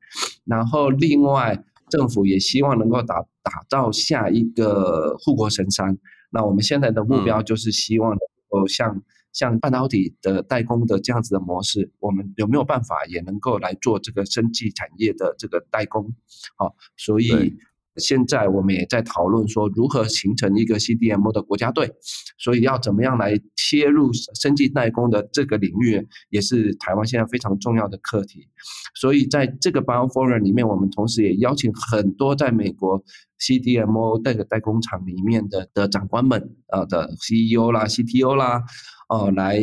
[0.45, 5.97] 然后另外，政府也希望能够打打造下一个护国神山。
[6.29, 9.03] 那我们现在的目标就是希望能够像
[9.33, 16.13] 像半导体的代工的这样子的模式，我们有没有办法也能够来做这个生技产业的这个代工？
[16.55, 17.57] 好，所以。
[17.97, 21.91] 现在我们也在讨论说如何形成一个 CDMO 的国家队，
[22.37, 28.47] 所以要怎么样来切入生技代工的这个领域，也是台湾现在非常重要的课题。
[28.95, 33.03] 所以在这个 Bio Forum 里面，我们同时也邀请很多在美国
[33.39, 38.61] CDMO 这个代工厂里面的的长官们，呃的 CEO 啦、CTO 啦，
[39.09, 39.59] 呃来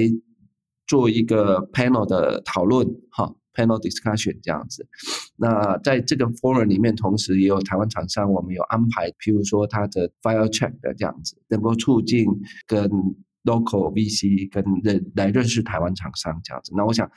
[0.86, 3.34] 做一个 panel 的讨论，哈。
[3.58, 4.86] Panel discussion 这样子，
[5.36, 12.24] 那在这个 forum 里面，同时也有台湾厂商，我们有安排，譬如说他的 fire check 的这样子，能够促进
[12.66, 12.88] 跟
[13.42, 16.72] local VC 跟认来认识台湾厂商这样子。
[16.76, 17.10] 那我想。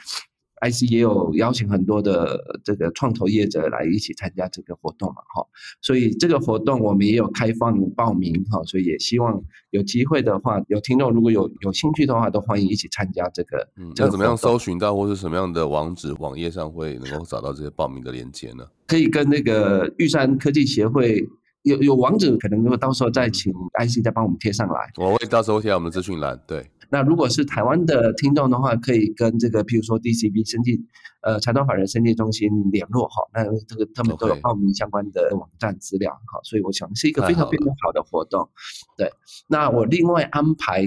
[0.62, 5.45] IC 也有邀请很多的这个创投业者来一起参加这个活动嘛，哈，
[5.82, 9.41] 所以这个活动我们也有开放报名，哈，所以也希望
[9.72, 13.68] 有机会的话，有听众如果有有兴趣的话，都欢迎一起参加这个。
[13.78, 18.66] 嗯，要怎么样搜寻到，或是什么样的网址网页上会能够找到这些报名的链接呢？
[18.88, 21.26] 可以跟那个玉山科技协会
[21.64, 24.91] 有有网址，可能到时候再请 IC 再帮我们贴上来。
[24.97, 26.70] 我会到时候贴在我们的资讯栏，对。
[26.92, 30.80] 那如果是台湾的听众的话，可以跟这个，譬如说 DCB 生计，
[31.22, 33.24] 呃，财团法人生技中心联络哈。
[33.34, 38.50] 那这个他们都有报名相关的网站资料哈，所以我想是一个非常非常好的活动。
[38.98, 39.10] 对，
[39.48, 40.86] 那我另外安排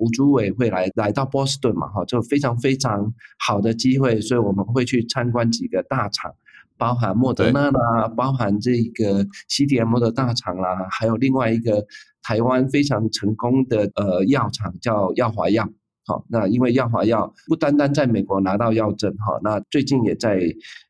[0.00, 6.34] 吴主委会来来到波士顿嘛哈，就非常非常好的机会，所以我们会去参观几个大厂。
[6.78, 11.84] 包含莫德纳啦，包含这个 CDM 的大厂啦，还有另外一个
[12.22, 15.68] 台湾非常成功的呃药厂叫药华药。
[16.06, 20.40] 好，那因为药华药不单单在美国拿到药证哈，那最近也在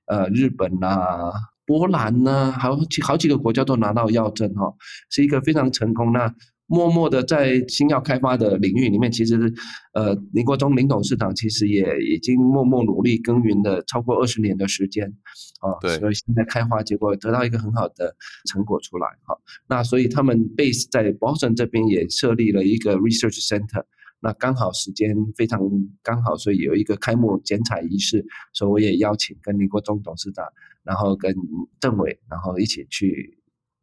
[0.07, 1.32] 呃日本啦、
[1.64, 4.74] 波兰呐，好几好几个国家都拿到药证哈，
[5.11, 6.34] 是一个非常成功那。
[6.68, 9.55] 默默的在新药开发的领域里面，其实，
[9.95, 15.12] 呃，林国忠林董事长其实也已经默默努力耕耘了超过二十年的时间，
[15.61, 18.15] 啊，对，所以现在开花结果得到一个很好的
[18.47, 19.37] 成果出来，哈，
[19.69, 23.85] 那所以他们 base 在 Boston 这边也设立了一个 research center，
[24.21, 25.61] 那刚好时间非常
[26.03, 30.47] 刚好，所以有一个开幕剪彩仪式，所以我也邀请跟林国忠董事长，
[30.83, 31.35] 然后跟
[31.81, 33.35] 政委，然后一起去。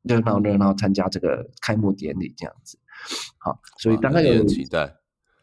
[0.03, 2.77] 热闹热闹参加这个开幕典礼这样子，
[3.37, 4.93] 好，所以大概有期待，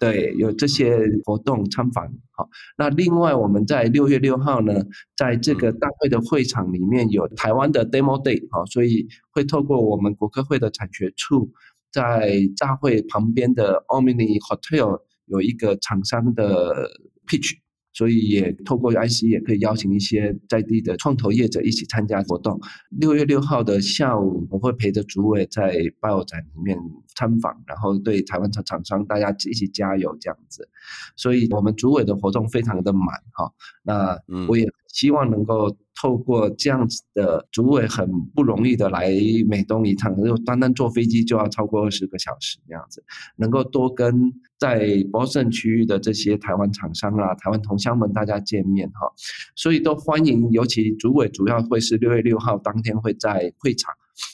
[0.01, 2.11] 对，有这些活动参访。
[2.31, 2.49] 好，
[2.79, 4.73] 那另外我们在六月六号呢，
[5.15, 11.53] 在这个大会的会场里面有台湾的 demo day，好，所以会透过我们国科会的产学处，
[11.93, 16.91] 在大会旁边的 Omni Hotel 有一个厂商的
[17.27, 17.59] pitch。
[17.93, 22.61] 所以也透过 IC 也可以邀请一些在地的创投业者一起参加活动。
[22.91, 26.79] 六月六号的下午，我会陪着主委在报展里面
[27.15, 30.69] 参访，然后对台湾厂厂商大家一起加油这样子。
[31.17, 33.53] 所以我们主委的活动非常的满哈。
[33.83, 34.19] 那
[34.49, 35.77] 我也希望能够。
[36.01, 39.11] 透过这样子的，主委很不容易的来
[39.47, 43.05] 美东一趟，就单单坐飞机就要超过二十个小时这样子，
[43.37, 49.13] 能够多跟在 Boston 区域的这些台湾厂商啊、台湾同乡们大家见面哈，
[49.55, 53.93] 所以都欢迎，尤其主委主要会是六月六号当天会在会场，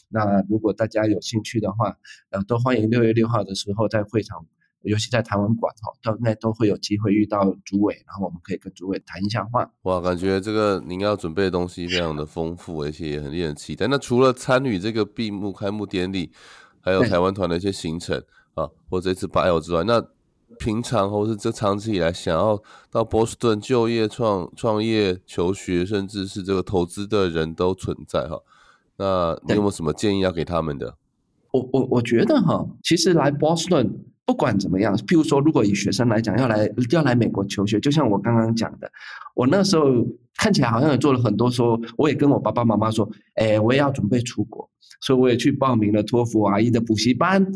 [0.09, 1.97] 那如果大家有兴趣的话，
[2.31, 4.47] 呃，都欢迎六月六号的时候在会场。
[4.87, 9.69] 尤其在台湾馆哈，都应该都会有机会遇到主委，然后我们可以跟主委谈一下话。
[9.83, 13.87] 哇，感觉这个您要准备的东西非常的丰富，而且也很令人期待。
[13.89, 16.31] 那除了参与这个闭幕开幕典礼，
[16.81, 18.23] 还有台湾团的一些行程
[18.55, 20.03] 啊，或这次 Bio 之外，那
[20.59, 28.41] 平常或是这长期以来想要到波士顿就业、创创业、求学，甚至是这个投资的人都存在哈。
[28.97, 30.97] 那你有没有什么建议要给他们的？
[31.51, 34.05] 我我我觉得哈，其实来波士顿。
[34.27, 38.91] 不管怎么样，譬如说，如果以学生来讲，要来要来美国求学，就像我刚刚讲的，
[39.37, 40.05] 我那时候
[40.35, 44.69] 看起来好像也做了很多，说我也跟我爸爸妈妈说，哎，我也要准备出国，
[45.01, 47.47] 所以我也去报名了托福、阿姨的补习班。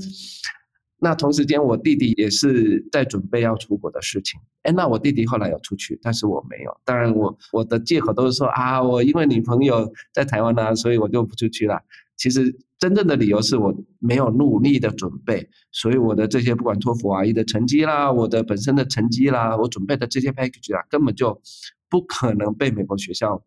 [1.02, 4.38] 那同时间，我弟弟也是在准备要出国的事情。
[4.62, 6.80] 哎，那我弟弟后来有出去，但是我没有。
[6.84, 11.80] 当然，我我的借口都是说啊，我因为女朋友在台湾呢，所以我就不出去了。
[12.20, 21.40] 其实真正的理由是我没有努力的准备，所以我的这些不管托福、阿姨的成绩啦，我的本身的成绩啦，我准备的这些 package 啊，根本就
[21.88, 23.42] 不可能被美国学校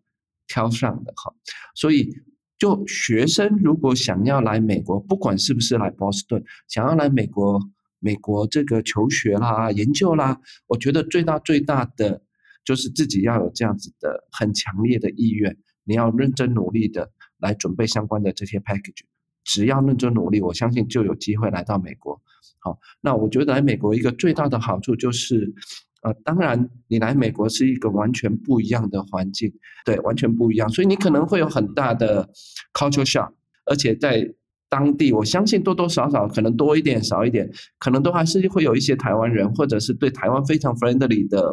[0.48, 1.32] 挑上的哈。
[1.76, 2.10] 所以，
[2.58, 7.62] 就学生如果想要来美国，不管是不是来波士顿，想要来美国，
[8.00, 12.24] 美国这个求学啦、研究啦，我觉得最大最大的
[12.66, 17.12] 就是自己要有这样子的很强烈的意愿，你要认真努力的
[17.44, 19.02] 来准备相关的这些 package。
[19.44, 22.20] 只要认真努力，我相信就有机会来到美国。
[22.60, 25.54] 好，那我觉得来美国一个最大的好处就是，
[26.02, 29.54] 呃，当然你来美国是一个完全不一样的环境，
[29.86, 32.30] 对，完全不一样，所以你可能会有很大的
[32.74, 33.34] culture shock，
[33.66, 34.34] 而且在
[34.70, 41.52] 当地，我相信多多少少可能多一点少一点，可能都还是会有一些台湾人或者是对台湾非常 friendly 的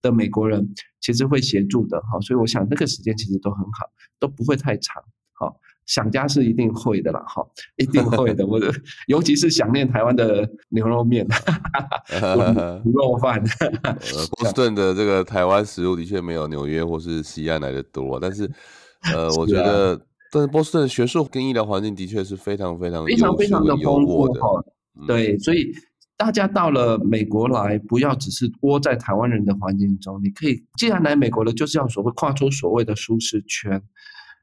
[0.00, 0.66] 的美国人，
[1.02, 2.02] 其实会协助的。
[2.10, 5.04] 好，所以我想那个时间其实都很好，都不会太长。
[5.86, 5.92] 好。
[5.96, 8.44] 想家是一定会的啦，哈，一定会的。
[8.44, 8.60] 我
[9.06, 11.24] 尤其是想念台湾的牛肉面、
[12.84, 13.40] 牛肉饭。
[14.36, 18.50] 波士顿的这个台湾食物的确没有纽约或是西安来的多，但是，
[19.14, 19.96] 呃，我觉得，
[20.32, 24.40] 但是波士顿学术跟医疗环境的确是非常非常非常非常的丰富的。
[25.06, 25.72] 对，所以
[26.16, 33.80] 大家到了美国来，不要只是窝在台湾人的环境中，你可以既然来美国了，就是要所谓跨出所谓的舒适圈。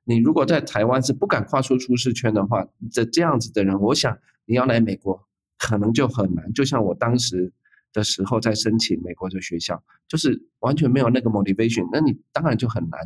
[0.05, 5.27] 你如果在台湾是不敢跨出舒适圈的话，这这样子的人，我想你要来美国
[5.57, 6.51] 可能就很难。
[6.53, 7.53] 就像我当时
[7.93, 12.99] 的时候在申请美国的学校，就是完全没有那个 motivation，那你当然就很难。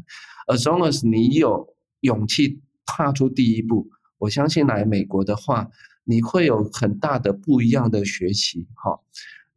[0.48, 5.70] As long as 你有勇气踏出第一步，我相信来美国的话，
[6.04, 9.00] 你会有很大的不一样的学习，哈。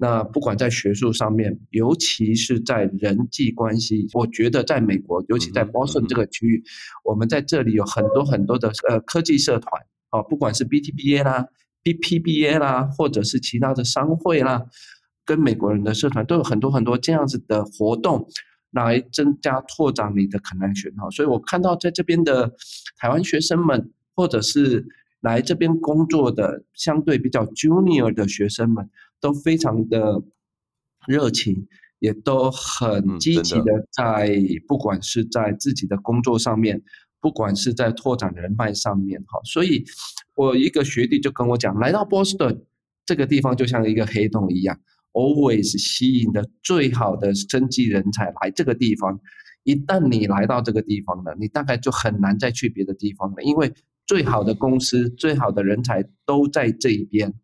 [0.03, 6.65] 那不管在学术上面，尤其是在人际关系，我觉得在美国，尤其在波士顿这个区域，
[7.05, 11.47] 我们在这里有很多很多的呃科技社团，啊，不管是 BTBA 啦、
[11.85, 14.65] BPBA 啦，或者是其他的商会啦，
[15.27, 18.27] 跟美国人的社团都有很多很多这样子的活动，
[18.71, 21.11] 来增加拓展你的 connection 哈。
[21.11, 22.51] 所以我看到在这边的
[22.97, 24.87] 台湾学生们，或者是
[25.21, 28.89] 来这边工作的相对比较 junior 的学生们。
[29.21, 30.23] 都非常的
[31.07, 31.67] 热情，
[31.99, 36.83] 也都很积极的在，不管是在自己的工作上面，
[37.21, 39.85] 不管是在拓展人脉上面，哈，所以
[40.35, 42.65] 我一个学弟就跟我讲，来到波士顿
[43.05, 44.81] 这个地方就像一个黑洞一样
[45.13, 49.21] ，always 吸引的最好的生技人才来这个地方。
[49.65, 53.71] 一旦你来到这个地方了，你大概就很难再去别的地方了，因为
[54.07, 57.35] 最好的公司、最好的人才都在这一边。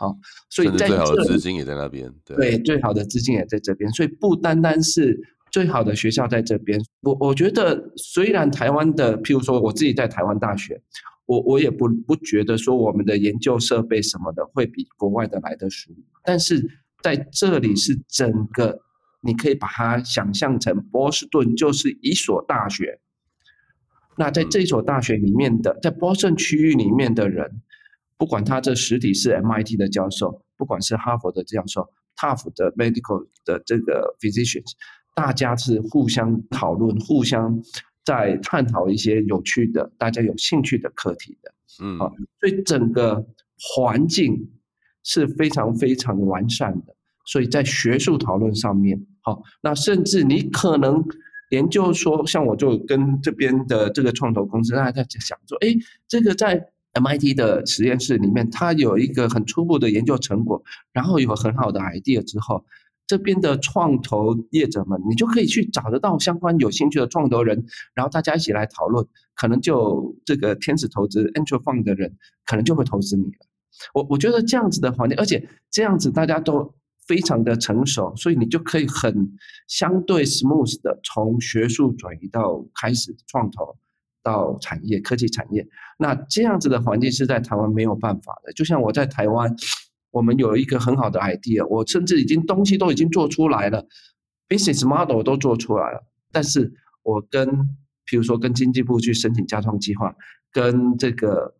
[0.00, 0.16] 好，
[0.48, 5.18] 所以在最好的资金也在那边，对，最好的资金也在这边，所以不单单是
[5.50, 6.80] 最好的学校在这边。
[7.00, 10.80] 我我觉得，虽然台湾的，譬如说我自己在台湾大学，
[11.26, 15.90] 我我也不不觉得说我们的研究设备什么的会比国外的来的熟，
[16.22, 16.64] 但是
[17.02, 18.80] 在这里是整个，
[19.20, 23.00] 你可以把它想象成波士顿就是一所大学，
[24.16, 27.62] 那在这所大学里面的，在波士顿区域里面的人。
[28.18, 34.72] 不管他这实体是 MIT 的教授，不管是哈佛的教授，Tough 的 medical 的这个 physicians，
[35.14, 37.62] 大家是互相讨论、互相
[38.04, 41.54] 在探讨一些有趣的、大家有兴趣的课题的。
[41.80, 42.10] 嗯，啊，
[42.40, 43.24] 所以整个
[43.56, 44.50] 环境
[45.04, 46.96] 是非常非常完善的。
[47.24, 51.04] 所以在学术讨论上面，好，那甚至你可能
[51.50, 55.68] 研究说，像我就跟这边的这个创投公司，大家在想说，哎，
[56.08, 56.72] 这个在。
[56.94, 60.62] MIT 的实验室里面，它有一个很初步的研究成果，
[60.92, 62.64] 然后有很好的 idea 之后，
[63.06, 67.64] 这边的创投业者们，你就可以去找得到相关有兴趣的创投人，
[67.94, 73.46] 然后大家一起来讨论，可能就这个天使投资 Angel Fund 的人，可能就会投资你了。
[73.94, 76.74] 我我觉得这样子的环境，而且这样子大家都
[77.06, 83.76] 非常的成熟，所以你就可以很相对 smooth 的从学术转移到开始创投。
[84.22, 85.66] 到产业科技产业，
[85.98, 88.52] 那这样子的环境是在台湾没有办法的。
[88.52, 89.54] 就像我在台湾，
[90.10, 93.86] 我们有一个很好的 idea，我甚至已经东西都已经做出来了
[94.48, 96.04] ，business model 都做出来了。
[96.30, 97.48] 但是我跟，
[98.04, 100.14] 比如说跟经济部去申请加创计划，
[100.52, 101.54] 跟这个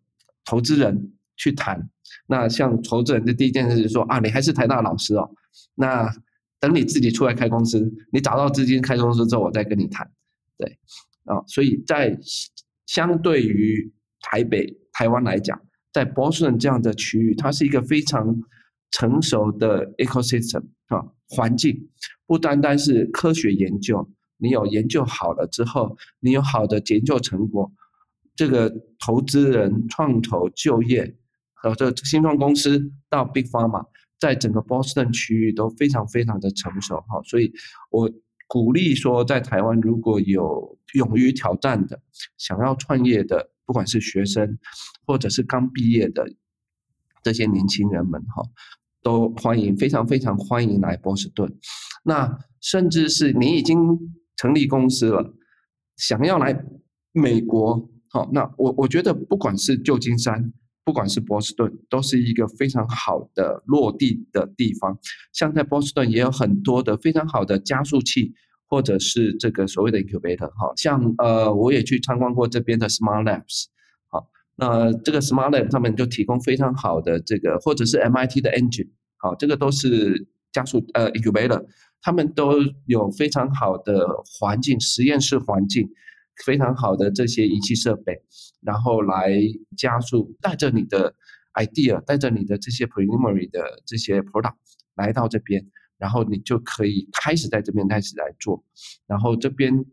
[0.45, 1.89] 投资人去谈。
[2.27, 5.29] 那像投资人的第一件事就是说啊，你还是台大老师哦，
[5.75, 6.11] 那
[6.59, 10.11] 等你自己出来开公司，你找到资金开公司之后，我再跟你谈。
[10.57, 10.77] 对。
[11.25, 12.17] 啊，所以在
[12.85, 15.61] 相对于台北、台湾来讲，
[15.93, 18.35] 在波士顿这样的区域，它是一个非常
[18.91, 21.89] 成熟的 ecosystem 啊环境，
[22.25, 27.71] 不单单是科学研究，你有研究好了之后，你有好的研究成果，
[28.35, 31.15] 这个投资人创投就业
[31.53, 33.85] 和这新创公司到 Big Pharma，
[34.19, 37.53] 在整个波士顿区域都非常非常的成熟哈，所以
[37.91, 38.09] 我。
[38.49, 42.01] 鼓励说，在台湾如果有勇于挑战的、
[42.35, 44.57] 想要创业的，不管是学生
[45.05, 46.25] 或者是刚毕业的
[47.21, 48.41] 这些年轻人们，哈，
[49.03, 51.47] 都欢迎，非常非常欢迎来波士顿。
[52.03, 53.77] 那甚至是你已经
[54.35, 55.31] 成立公司了，
[55.95, 56.65] 想要来
[57.11, 60.51] 美国，好，那我我觉得不管是旧金山，
[60.83, 64.97] 不管是波士顿，都是一个非常好的落地的地方。
[65.33, 68.33] 像在波士顿也有很多的非常好的加速器，
[68.67, 73.65] 或者是这个所谓的 incubator，哈，像呃，我也去参观过这边的 Smart Labs，
[74.07, 81.65] 好，那这个 Smart Lab 他们就提供非常好的这个，或者是 MIT 的 Engine，好，这个都是加速呃 incubator。
[82.01, 82.53] 他们都
[82.85, 84.07] 有非常好的
[84.39, 85.89] 环境，实验室环境，
[86.45, 88.21] 非常好的这些仪器设备，
[88.61, 89.31] 然后来
[89.77, 91.13] 加速，带着你的
[91.53, 94.55] idea，带着你的这些 preliminary 的这些 product
[94.95, 95.65] 来到这边，
[95.97, 98.63] 然后你就可以开始在这边开始来做，
[99.07, 99.85] 然后这边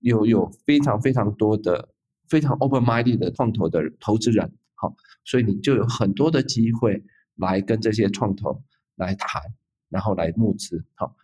[0.00, 1.88] 有有非常非常多的
[2.28, 4.94] 非常 open minded 的创投的投资人，好，
[5.24, 7.02] 所以你就有很多的机会
[7.36, 8.62] 来跟这些创投
[8.96, 9.42] 来谈，
[9.88, 11.16] 然后来募资，好。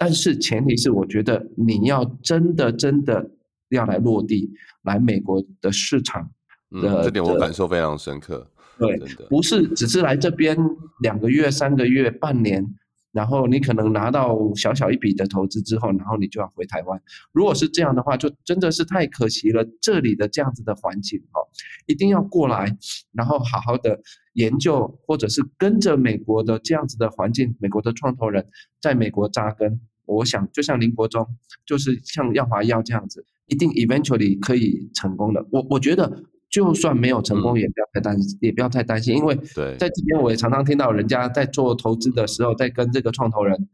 [0.00, 3.32] 但是前提是，我觉得你要真的真的
[3.76, 4.50] 要来落地，
[4.82, 6.30] 来美国的市场
[6.70, 8.50] 的，这点我感受非常深刻。
[8.78, 8.98] 对，
[9.28, 10.56] 不是只是来这边
[11.00, 12.74] 两个月、三个月、半年。
[13.10, 17.00] 然后你可能拿到小小一笔的投资之后，然后你就要回台湾。
[17.32, 19.66] 如果是这样的话，就真的是太可惜了。
[19.80, 21.40] 这里的这样子的环境，哦，
[21.86, 22.76] 一定要过来，
[23.12, 23.98] 然后好好的
[24.34, 28.46] 研究，或者是跟着美国的这样子的环境，美国的创投人
[28.80, 29.80] 在美国扎根。
[30.04, 31.26] 我想，就像林国忠，
[31.66, 35.44] 就是像耀华耀这样子，一定 eventually 可以成功的。
[35.50, 36.24] 我我觉得。
[36.50, 39.36] 就算没有成功，也不要太担心，也不要太担心，因为
[39.76, 43.68] 在这边我也常常听到人家在做投资的时候，在跟这个创投人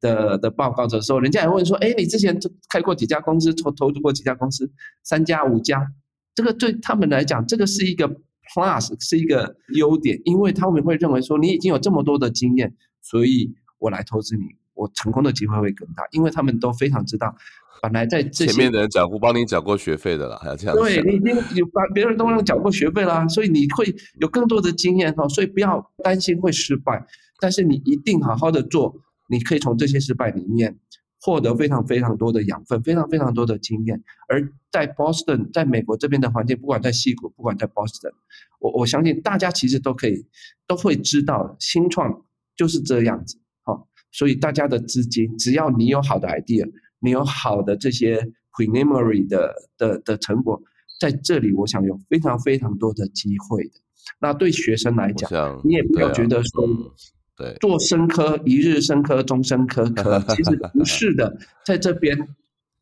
[0.00, 2.36] 的的报告的时候，人家也问说：“哎，你之前
[2.68, 4.68] 开过几家公司，投投资过几家公司？
[5.04, 5.86] 三家、五家？”
[6.34, 8.08] 这个对他们来讲，这个是一个
[8.52, 14.42] plus，是一个优点，因为他们会认为说你已经有这么多的经验，所以我来投资你，
[14.76, 17.34] 我成功的机会会更大，因为他们都非常知道。
[17.82, 20.74] 本来在前面的人缴过，帮你缴过学费的了，还要这样。
[20.74, 27.06] 对你已经有把别人都让缴过学费啦，所以你会有更多的经验哈，所以不要担心会失败，
[27.38, 28.94] 但是你一定好好的做，
[29.28, 30.78] 你可以从这些失败里面
[31.20, 34.02] 获得非常非常多的养分，非常非常多的经验。
[34.28, 38.12] 而在 Boston，在美国这边的环境，不管在西谷，不管在 Boston，
[38.58, 40.26] 我我相信大家其实都可以
[40.66, 42.24] 都会知道，新创
[42.56, 43.42] 就是这样子，好，
[44.16, 46.66] 所以大家的资金，只要你有好的 idea。
[46.98, 50.60] 你有好的这些 preliminary 的的的成果，
[50.98, 53.72] 在这里，我想有非常非常多的机会的。
[54.18, 56.66] 那对学生来讲，你也不要觉得说，
[57.36, 61.36] 对，做生科一日生科终身科科， 其实不是的。
[61.66, 62.16] 在这边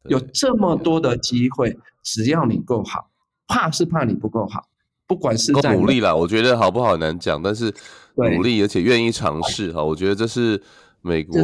[0.05, 3.11] 有这么多的机会，只要你够好，
[3.49, 4.69] 怕是怕你不够好，
[5.09, 7.75] 不管是在努力了，我觉得好不好难讲，但是
[8.15, 10.63] 努力而且愿意尝试哈，我觉得这是。
[11.07, 11.39] 美国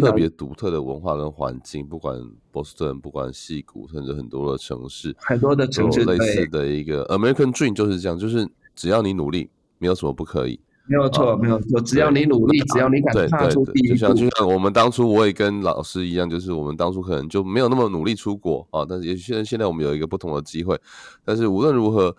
[0.00, 2.18] 特别独特的文化跟环境，不管
[2.50, 10.58] 波士顿，不管西谷，甚至很多的城市，很多的城市类似的一个 American Dream 就是这样，就是只要你努力，没有什么不可以。
[10.86, 13.94] 没有错，没有错，只要你努力，只要你 敢踏出第一步。
[13.94, 20.80] 就像就像我们当初，我也跟老师一样，就是我们当初可能就没有那么努力出国啊，但是也许现在现在我们有一个不同的机会，
[21.22, 22.16] 但是无论如何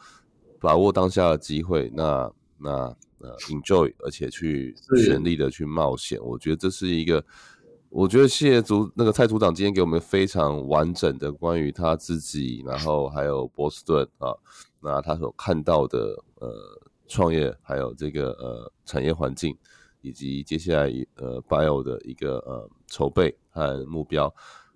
[0.59, 2.95] 把握当下的机会，那那。
[3.19, 7.23] 呃，enjoy，而且去全力的去冒险，我觉得这是一个，
[7.89, 14.35] 我觉得谢组那个蔡组长今天给我们非常完整的关于他自己，然后还有波士顿啊，
[14.81, 19.57] 那他所看到的呃创业，还有这个呃产业环境，
[20.01, 24.33] 以及接下来呃 bio 的一个呃筹备和目标，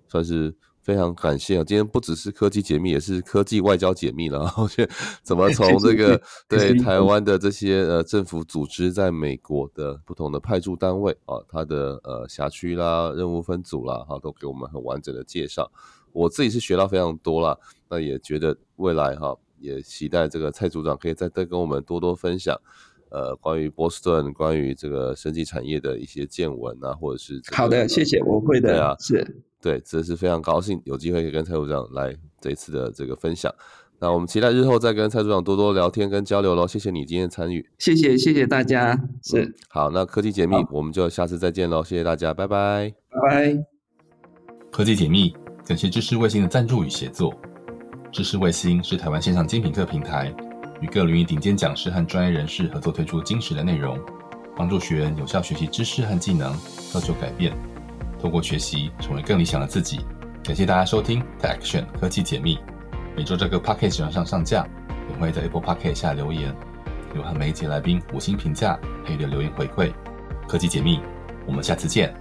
[0.08, 0.54] 算是。
[0.82, 1.64] 非常感谢啊！
[1.64, 4.52] 今天不只是科技解密，也是科技外交解密了。
[4.58, 6.20] 我觉得怎么从这个
[6.50, 15.72] 对台湾的这些呃政府组织在美国的不同的派驻单位啊，它的呃辖区啦、任务分组啦，哈，都给我们很完整的介绍。
[16.12, 17.58] 我自己是学到非常多啦，
[17.88, 22.60] 那也觉得未来哈，也期待这个蔡组长可以再再跟我们多多分享
[23.12, 29.44] 呃关于波士顿、关于这个生技产业的一些见闻啊，或者是好的，谢谢，我会的，对啊，是。
[29.62, 33.54] 对，这是非常高兴有机会可以跟蔡组长来这一次的这个分享。
[34.00, 36.68] 那我们期待日后再跟蔡组长多多聊天跟交流喽。
[36.68, 39.00] 谢谢你今天参与，谢谢谢谢大家。
[39.22, 41.84] 是好，那科技解密我们就下次再见喽。
[41.84, 43.66] 谢谢大家，拜拜拜拜。
[44.72, 45.32] 科技解密
[45.64, 47.32] 感谢知识卫星的赞助与协作。
[48.12, 50.34] 知识卫星是台湾线上精品课平台，
[50.82, 53.98] 与各领域顶尖讲师和专业人士合作推出精实的内容，
[54.56, 56.54] 帮助学员有效学习知识和技能，
[56.92, 57.54] 造就改变。
[58.20, 60.02] 透过学习，成为更理想的自己。
[60.44, 62.58] 感谢大家收听 Tech Action 科技解密，
[63.16, 64.68] 每周这个 Podcast 上上架，
[65.10, 66.54] 也会在 Apple Podcast 下留言，
[67.16, 69.92] 有和每一节来宾五星评价，配留留言回馈。
[70.48, 71.00] 科技解密，
[71.46, 72.14] 我们下次见。